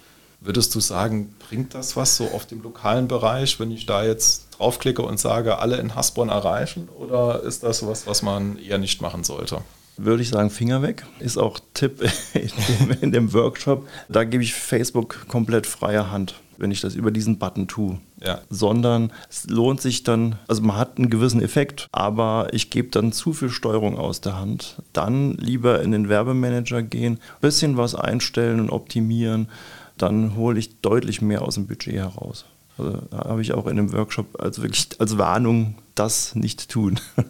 Würdest 0.41 0.73
du 0.73 0.79
sagen, 0.79 1.35
bringt 1.47 1.75
das 1.75 1.95
was 1.95 2.17
so 2.17 2.25
auf 2.29 2.47
dem 2.47 2.63
lokalen 2.63 3.07
Bereich, 3.07 3.59
wenn 3.59 3.69
ich 3.69 3.85
da 3.85 4.03
jetzt 4.03 4.47
draufklicke 4.57 5.03
und 5.03 5.19
sage, 5.19 5.59
alle 5.59 5.77
in 5.77 5.93
Hasborn 5.93 6.29
erreichen? 6.29 6.89
Oder 6.97 7.43
ist 7.43 7.61
das 7.61 7.85
was, 7.85 8.07
was 8.07 8.23
man 8.23 8.57
eher 8.57 8.79
nicht 8.79 9.01
machen 9.03 9.23
sollte? 9.23 9.61
Würde 9.97 10.23
ich 10.23 10.29
sagen, 10.29 10.49
Finger 10.49 10.81
weg. 10.81 11.05
Ist 11.19 11.37
auch 11.37 11.59
Tipp 11.73 12.01
in 12.33 12.49
dem, 12.89 12.97
in 13.01 13.11
dem, 13.11 13.33
Workshop. 13.33 13.87
Da 14.09 14.23
gebe 14.23 14.43
ich 14.43 14.53
Facebook 14.53 15.27
komplett 15.27 15.67
freie 15.67 16.11
Hand, 16.11 16.35
wenn 16.57 16.71
ich 16.71 16.81
das 16.81 16.95
über 16.95 17.11
diesen 17.11 17.37
Button 17.37 17.67
tue. 17.67 17.99
Ja. 18.21 18.41
Sondern 18.49 19.11
es 19.29 19.47
lohnt 19.47 19.81
sich 19.81 20.03
dann, 20.03 20.37
also 20.47 20.61
man 20.61 20.77
hat 20.77 20.97
einen 20.97 21.09
gewissen 21.09 21.41
Effekt, 21.41 21.87
aber 21.91 22.47
ich 22.51 22.69
gebe 22.69 22.89
dann 22.89 23.11
zu 23.11 23.33
viel 23.33 23.49
Steuerung 23.49 23.97
aus 23.97 24.21
der 24.21 24.37
Hand. 24.37 24.81
Dann 24.93 25.33
lieber 25.33 25.81
in 25.81 25.91
den 25.91 26.09
Werbemanager 26.09 26.81
gehen, 26.83 27.19
bisschen 27.41 27.77
was 27.77 27.95
einstellen 27.95 28.59
und 28.59 28.69
optimieren. 28.69 29.49
Dann 29.97 30.35
hole 30.35 30.59
ich 30.59 30.81
deutlich 30.81 31.21
mehr 31.21 31.41
aus 31.41 31.55
dem 31.55 31.67
Budget 31.67 31.95
heraus. 31.95 32.45
Also, 32.77 32.99
da 33.09 33.19
habe 33.29 33.41
ich 33.41 33.53
auch 33.53 33.67
in 33.67 33.77
dem 33.77 33.93
Workshop 33.93 34.41
als 34.41 34.61
wirklich 34.61 34.89
als 34.99 35.17
Warnung 35.17 35.75
das 35.95 36.35
nicht 36.35 36.69
tun. 36.69 36.99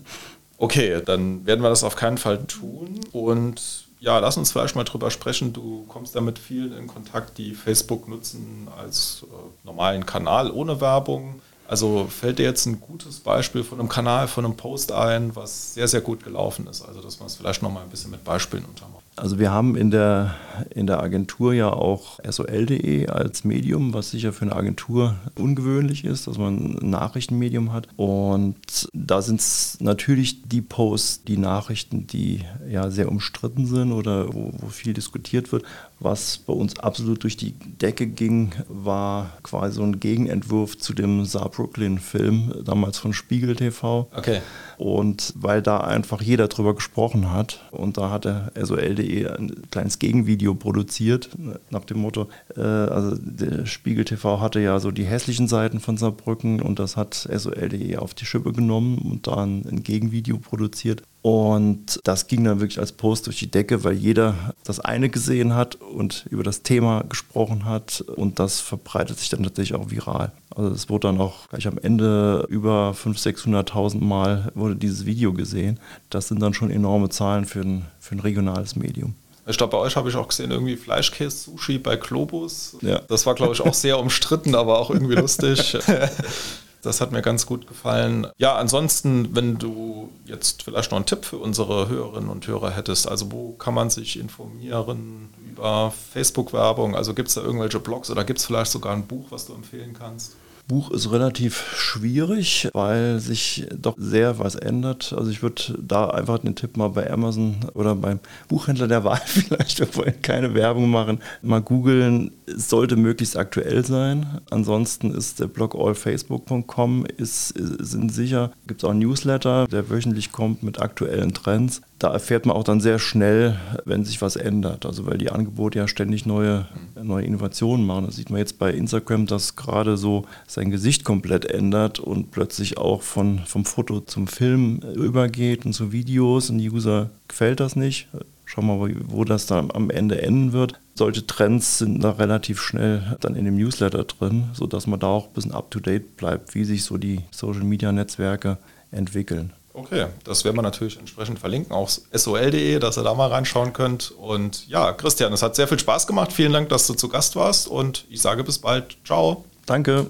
Okay, 0.57 1.01
dann 1.05 1.45
werden 1.45 1.61
wir 1.61 1.69
das 1.69 1.83
auf 1.83 1.95
keinen 1.95 2.17
Fall 2.17 2.45
tun. 2.45 3.01
Und 3.11 3.85
ja, 3.99 4.19
lass 4.19 4.37
uns 4.37 4.51
vielleicht 4.51 4.75
mal 4.75 4.83
drüber 4.83 5.11
sprechen. 5.11 5.53
Du 5.53 5.85
kommst 5.87 6.15
da 6.15 6.21
mit 6.21 6.39
vielen 6.39 6.77
in 6.77 6.87
Kontakt, 6.87 7.37
die 7.37 7.53
Facebook 7.53 8.07
nutzen 8.07 8.67
als 8.77 9.23
äh, 9.23 9.65
normalen 9.65 10.05
Kanal 10.05 10.51
ohne 10.51 10.79
Werbung. 10.79 11.41
Also 11.67 12.07
fällt 12.07 12.37
dir 12.37 12.43
jetzt 12.43 12.67
ein 12.67 12.79
gutes 12.79 13.19
Beispiel 13.19 13.63
von 13.63 13.79
einem 13.79 13.89
Kanal, 13.89 14.27
von 14.27 14.45
einem 14.45 14.55
Post 14.55 14.91
ein, 14.91 15.35
was 15.35 15.73
sehr, 15.73 15.87
sehr 15.87 16.01
gut 16.01 16.23
gelaufen 16.23 16.67
ist. 16.67 16.83
Also 16.83 17.01
dass 17.01 17.19
man 17.19 17.27
es 17.27 17.35
vielleicht 17.35 17.63
noch 17.63 17.71
mal 17.71 17.81
ein 17.81 17.89
bisschen 17.89 18.11
mit 18.11 18.23
Beispielen 18.23 18.65
untermacht. 18.65 19.04
Also 19.17 19.39
wir 19.39 19.49
haben 19.49 19.77
in 19.77 19.91
der, 19.91 20.35
in 20.71 20.87
der 20.87 21.01
Agentur 21.01 21.53
ja 21.53 21.71
auch 21.71 22.19
sol.de 22.27 23.07
als 23.07 23.45
Medium, 23.45 23.93
was 23.93 24.11
sicher 24.11 24.33
für 24.33 24.41
eine 24.41 24.55
Agentur 24.55 25.15
ungewöhnlich 25.39 26.03
ist, 26.03 26.27
dass 26.27 26.37
man 26.37 26.77
ein 26.81 26.89
Nachrichtenmedium 26.89 27.71
hat. 27.71 27.87
Und 27.95 28.89
da 28.93 29.21
sind 29.21 29.39
es 29.39 29.77
natürlich 29.79 30.43
die 30.43 30.61
Posts, 30.61 31.23
die 31.23 31.37
Nachrichten, 31.37 32.07
die 32.07 32.41
ja 32.69 32.91
sehr 32.91 33.09
umstritten 33.09 33.65
sind 33.65 33.93
oder 33.93 34.33
wo, 34.33 34.51
wo 34.57 34.67
viel 34.67 34.93
diskutiert 34.93 35.51
wird. 35.53 35.63
Was 35.99 36.37
bei 36.37 36.51
uns 36.51 36.77
absolut 36.79 37.23
durch 37.23 37.37
die 37.37 37.53
Decke 37.53 38.05
ging, 38.07 38.51
war 38.67 39.31
quasi 39.43 39.75
so 39.75 39.83
ein 39.83 39.99
Gegenentwurf 39.99 40.77
zu 40.77 40.93
dem 40.93 41.23
Saar 41.23 41.49
Brooklyn-Film, 41.49 42.63
damals 42.65 42.97
von 42.97 43.13
Spiegel 43.13 43.55
TV. 43.55 44.09
Okay. 44.13 44.41
Und 44.77 45.33
weil 45.37 45.61
da 45.61 45.77
einfach 45.77 46.21
jeder 46.21 46.49
drüber 46.49 46.75
gesprochen 46.75 47.31
hat 47.31 47.63
und 47.71 47.97
da 47.97 48.09
hat 48.09 48.25
der 48.25 48.51
SOL.de 48.61 49.27
ein 49.27 49.55
kleines 49.71 49.99
Gegenvideo 49.99 50.53
produziert, 50.53 51.29
nach 51.69 51.85
dem 51.85 51.99
Motto, 51.99 52.27
äh, 52.57 52.61
also 52.61 53.15
der 53.17 53.65
Spiegel 53.65 54.03
TV 54.03 54.41
hatte 54.41 54.59
ja 54.59 54.79
so 54.79 54.91
die 54.91 55.05
hässlichen 55.05 55.47
Seiten 55.47 55.79
von 55.79 55.95
Saarbrücken 55.95 56.61
und 56.61 56.79
das 56.79 56.97
hat 56.97 57.13
SOL.de 57.33 57.95
auf 57.97 58.13
die 58.13 58.25
Schippe 58.25 58.51
genommen 58.51 58.97
und 58.97 59.27
da 59.27 59.43
ein 59.43 59.81
Gegenvideo 59.81 60.39
produziert. 60.39 61.03
Und 61.25 62.01
das 62.03 62.27
ging 62.27 62.43
dann 62.43 62.59
wirklich 62.59 62.77
als 62.77 62.91
Post 62.91 63.25
durch 63.25 63.39
die 63.39 63.49
Decke, 63.49 63.83
weil 63.83 63.93
jeder 63.93 64.53
das 64.63 64.79
eine 64.79 65.09
gesehen 65.09 65.55
hat 65.55 65.73
und 65.73 66.27
über 66.29 66.43
das 66.43 66.61
Thema 66.61 67.03
gesprochen 67.09 67.65
hat. 67.65 68.01
Und 68.15 68.37
das 68.37 68.61
verbreitet 68.61 69.17
sich 69.17 69.29
dann 69.29 69.41
tatsächlich 69.41 69.73
auch 69.73 69.89
viral. 69.89 70.33
Also 70.55 70.69
es 70.69 70.87
wurde 70.87 71.07
dann 71.07 71.19
auch 71.19 71.49
gleich 71.49 71.65
am 71.65 71.79
Ende 71.79 72.45
über 72.47 72.91
500.000, 72.91 73.71
600.000 73.71 74.03
Mal 74.03 74.51
wurde 74.53 74.75
dieses 74.75 75.07
Video 75.07 75.33
gesehen. 75.33 75.79
Das 76.11 76.27
sind 76.27 76.43
dann 76.43 76.53
schon 76.53 76.69
enorme 76.69 77.09
Zahlen 77.09 77.45
für 77.45 77.61
ein, 77.61 77.87
für 77.99 78.13
ein 78.13 78.19
regionales 78.19 78.75
Medium. 78.75 79.15
Ich 79.47 79.57
glaube, 79.57 79.71
bei 79.71 79.79
euch 79.79 79.95
habe 79.95 80.09
ich 80.09 80.15
auch 80.15 80.27
gesehen, 80.27 80.51
irgendwie 80.51 80.75
Fleischkäse-Sushi 80.75 81.79
bei 81.79 81.95
Globus. 81.95 82.77
Ja. 82.81 82.99
Das 83.07 83.25
war, 83.25 83.33
glaube 83.33 83.53
ich, 83.53 83.61
auch 83.61 83.73
sehr 83.73 83.97
umstritten, 83.97 84.53
aber 84.53 84.77
auch 84.77 84.91
irgendwie 84.91 85.15
lustig. 85.15 85.75
Das 86.85 87.01
hat 87.01 87.11
mir 87.11 87.21
ganz 87.21 87.45
gut 87.45 87.67
gefallen. 87.67 88.27
Ja, 88.37 88.55
ansonsten, 88.55 89.35
wenn 89.35 89.57
du 89.57 90.09
jetzt 90.25 90.63
vielleicht 90.63 90.91
noch 90.91 90.97
einen 90.97 91.05
Tipp 91.05 91.25
für 91.25 91.37
unsere 91.37 91.89
Hörerinnen 91.89 92.29
und 92.29 92.45
Hörer 92.47 92.71
hättest, 92.71 93.07
also 93.07 93.31
wo 93.31 93.53
kann 93.53 93.73
man 93.73 93.89
sich 93.89 94.19
informieren 94.19 95.29
über 95.49 95.91
Facebook-Werbung? 96.13 96.95
Also 96.95 97.13
gibt 97.13 97.29
es 97.29 97.35
da 97.35 97.41
irgendwelche 97.41 97.79
Blogs 97.79 98.11
oder 98.11 98.23
gibt 98.23 98.39
es 98.39 98.45
vielleicht 98.45 98.71
sogar 98.71 98.93
ein 98.93 99.07
Buch, 99.07 99.27
was 99.31 99.47
du 99.47 99.53
empfehlen 99.53 99.95
kannst? 99.97 100.35
Buch 100.67 100.89
ist 100.91 101.11
relativ 101.11 101.75
schwierig, 101.75 102.69
weil 102.73 103.19
sich 103.19 103.67
doch 103.75 103.95
sehr 103.97 104.39
was 104.39 104.55
ändert. 104.55 105.13
Also 105.15 105.29
ich 105.29 105.43
würde 105.43 105.77
da 105.79 106.09
einfach 106.09 106.39
den 106.39 106.55
Tipp 106.55 106.75
mal 106.75 106.89
bei 106.89 107.09
Amazon 107.11 107.57
oder 107.73 107.95
beim 107.95 108.19
Buchhändler 108.47 108.87
der 108.87 109.03
Wahl 109.03 109.21
vielleicht, 109.25 109.81
obwohl 109.81 110.11
keine 110.11 110.53
Werbung 110.53 110.89
machen, 110.89 111.19
mal 111.41 111.61
googeln. 111.61 112.31
Es 112.47 112.69
sollte 112.69 112.95
möglichst 112.95 113.37
aktuell 113.37 113.85
sein. 113.85 114.41
Ansonsten 114.49 115.13
ist 115.13 115.39
der 115.39 115.47
Blog 115.47 115.75
allfacebook.com 115.75 117.05
ist, 117.17 117.49
sind 117.49 118.11
sicher. 118.13 118.51
Gibt 118.67 118.83
es 118.83 118.89
auch 118.89 118.93
Newsletter, 118.93 119.67
der 119.67 119.89
wöchentlich 119.89 120.31
kommt 120.31 120.63
mit 120.63 120.81
aktuellen 120.81 121.33
Trends 121.33 121.81
da 121.99 122.11
erfährt 122.11 122.45
man 122.45 122.55
auch 122.55 122.63
dann 122.63 122.81
sehr 122.81 122.99
schnell, 122.99 123.57
wenn 123.85 124.03
sich 124.03 124.21
was 124.21 124.35
ändert. 124.35 124.85
Also 124.85 125.05
weil 125.05 125.17
die 125.17 125.31
Angebote 125.31 125.79
ja 125.79 125.87
ständig 125.87 126.25
neue, 126.25 126.67
neue 127.01 127.25
Innovationen 127.25 127.85
machen. 127.85 128.05
Das 128.05 128.17
sieht 128.17 128.29
man 128.29 128.39
jetzt 128.39 128.59
bei 128.59 128.71
Instagram, 128.71 129.27
dass 129.27 129.55
gerade 129.55 129.95
so 129.95 130.25
sein 130.45 130.71
Gesicht 130.71 131.05
komplett 131.05 131.45
ändert 131.45 131.99
und 131.99 132.31
plötzlich 132.31 132.77
auch 132.77 133.01
von, 133.01 133.39
vom 133.45 133.63
Foto 133.63 134.01
zum 134.01 134.27
Film 134.27 134.79
übergeht 134.93 135.65
und 135.65 135.73
zu 135.73 135.93
Videos 135.93 136.49
und 136.49 136.57
die 136.57 136.69
User 136.69 137.11
gefällt 137.29 137.61
das 137.61 137.77
nicht. 137.77 138.09
Schauen 138.43 138.67
wir 138.67 138.75
mal, 138.75 138.95
wo 139.07 139.23
das 139.23 139.47
dann 139.47 139.71
am 139.71 139.89
Ende 139.89 140.21
enden 140.21 140.53
wird. 140.53 140.79
Solche 140.95 141.25
Trends 141.25 141.79
sind 141.79 142.03
da 142.03 142.11
relativ 142.11 142.61
schnell 142.61 143.17
dann 143.21 143.35
in 143.35 143.45
dem 143.45 143.55
Newsletter 143.55 144.03
drin, 144.03 144.49
sodass 144.53 144.85
man 144.85 144.99
da 144.99 145.07
auch 145.07 145.27
ein 145.27 145.33
bisschen 145.33 145.51
up-to-date 145.51 146.15
bleibt, 146.17 146.53
wie 146.55 146.65
sich 146.65 146.83
so 146.83 146.97
die 146.97 147.21
Social-Media-Netzwerke 147.31 148.57
entwickeln. 148.91 149.53
Okay, 149.77 150.05
das 150.23 150.45
werden 150.45 150.55
wir 150.55 150.61
natürlich 150.61 150.97
entsprechend 150.97 151.37
verlinken, 151.37 151.73
auch 151.73 151.89
sol.de, 151.89 152.79
dass 152.79 152.97
ihr 152.97 153.03
da 153.03 153.13
mal 153.13 153.27
reinschauen 153.27 153.73
könnt. 153.73 154.11
Und 154.11 154.65
ja, 154.69 154.93
Christian, 154.93 155.33
es 155.33 155.41
hat 155.41 155.57
sehr 155.57 155.67
viel 155.67 155.79
Spaß 155.79 156.07
gemacht. 156.07 156.31
Vielen 156.31 156.53
Dank, 156.53 156.69
dass 156.69 156.87
du 156.87 156.93
zu 156.93 157.09
Gast 157.09 157.35
warst 157.35 157.67
und 157.67 158.05
ich 158.09 158.21
sage 158.21 158.45
bis 158.45 158.59
bald. 158.59 158.95
Ciao. 159.03 159.43
Danke. 159.65 160.05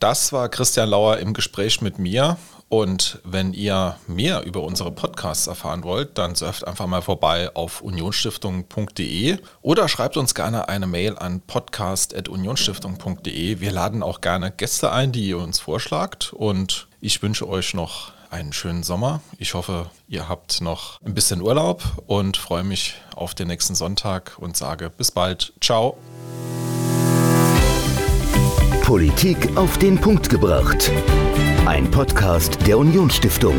Das 0.00 0.32
war 0.32 0.48
Christian 0.48 0.88
Lauer 0.88 1.18
im 1.18 1.34
Gespräch 1.34 1.82
mit 1.82 1.98
mir. 1.98 2.38
Und 2.70 3.20
wenn 3.24 3.52
ihr 3.52 3.96
mehr 4.06 4.44
über 4.44 4.62
unsere 4.62 4.90
Podcasts 4.90 5.48
erfahren 5.48 5.84
wollt, 5.84 6.16
dann 6.16 6.34
surft 6.34 6.66
einfach 6.66 6.86
mal 6.86 7.02
vorbei 7.02 7.54
auf 7.54 7.82
unionsstiftung.de 7.82 9.36
oder 9.60 9.86
schreibt 9.88 10.16
uns 10.16 10.34
gerne 10.34 10.70
eine 10.70 10.86
Mail 10.86 11.18
an 11.18 11.40
podcast.unionsstiftung.de. 11.40 13.60
Wir 13.60 13.72
laden 13.72 14.02
auch 14.02 14.22
gerne 14.22 14.50
Gäste 14.50 14.92
ein, 14.92 15.12
die 15.12 15.28
ihr 15.28 15.36
uns 15.38 15.60
vorschlagt. 15.60 16.32
Und 16.32 16.88
ich 17.00 17.22
wünsche 17.22 17.46
euch 17.46 17.74
noch 17.74 18.16
einen 18.30 18.52
schönen 18.52 18.82
Sommer. 18.82 19.20
Ich 19.38 19.54
hoffe, 19.54 19.90
ihr 20.06 20.28
habt 20.28 20.60
noch 20.60 21.00
ein 21.02 21.14
bisschen 21.14 21.42
Urlaub 21.42 21.82
und 22.06 22.36
freue 22.36 22.64
mich 22.64 22.94
auf 23.14 23.34
den 23.34 23.48
nächsten 23.48 23.74
Sonntag 23.74 24.36
und 24.38 24.56
sage 24.56 24.90
bis 24.90 25.10
bald. 25.10 25.52
Ciao. 25.60 25.96
Politik 28.82 29.56
auf 29.56 29.76
den 29.78 30.00
Punkt 30.00 30.30
gebracht. 30.30 30.90
Ein 31.66 31.90
Podcast 31.90 32.58
der 32.66 32.78
Unionsstiftung. 32.78 33.58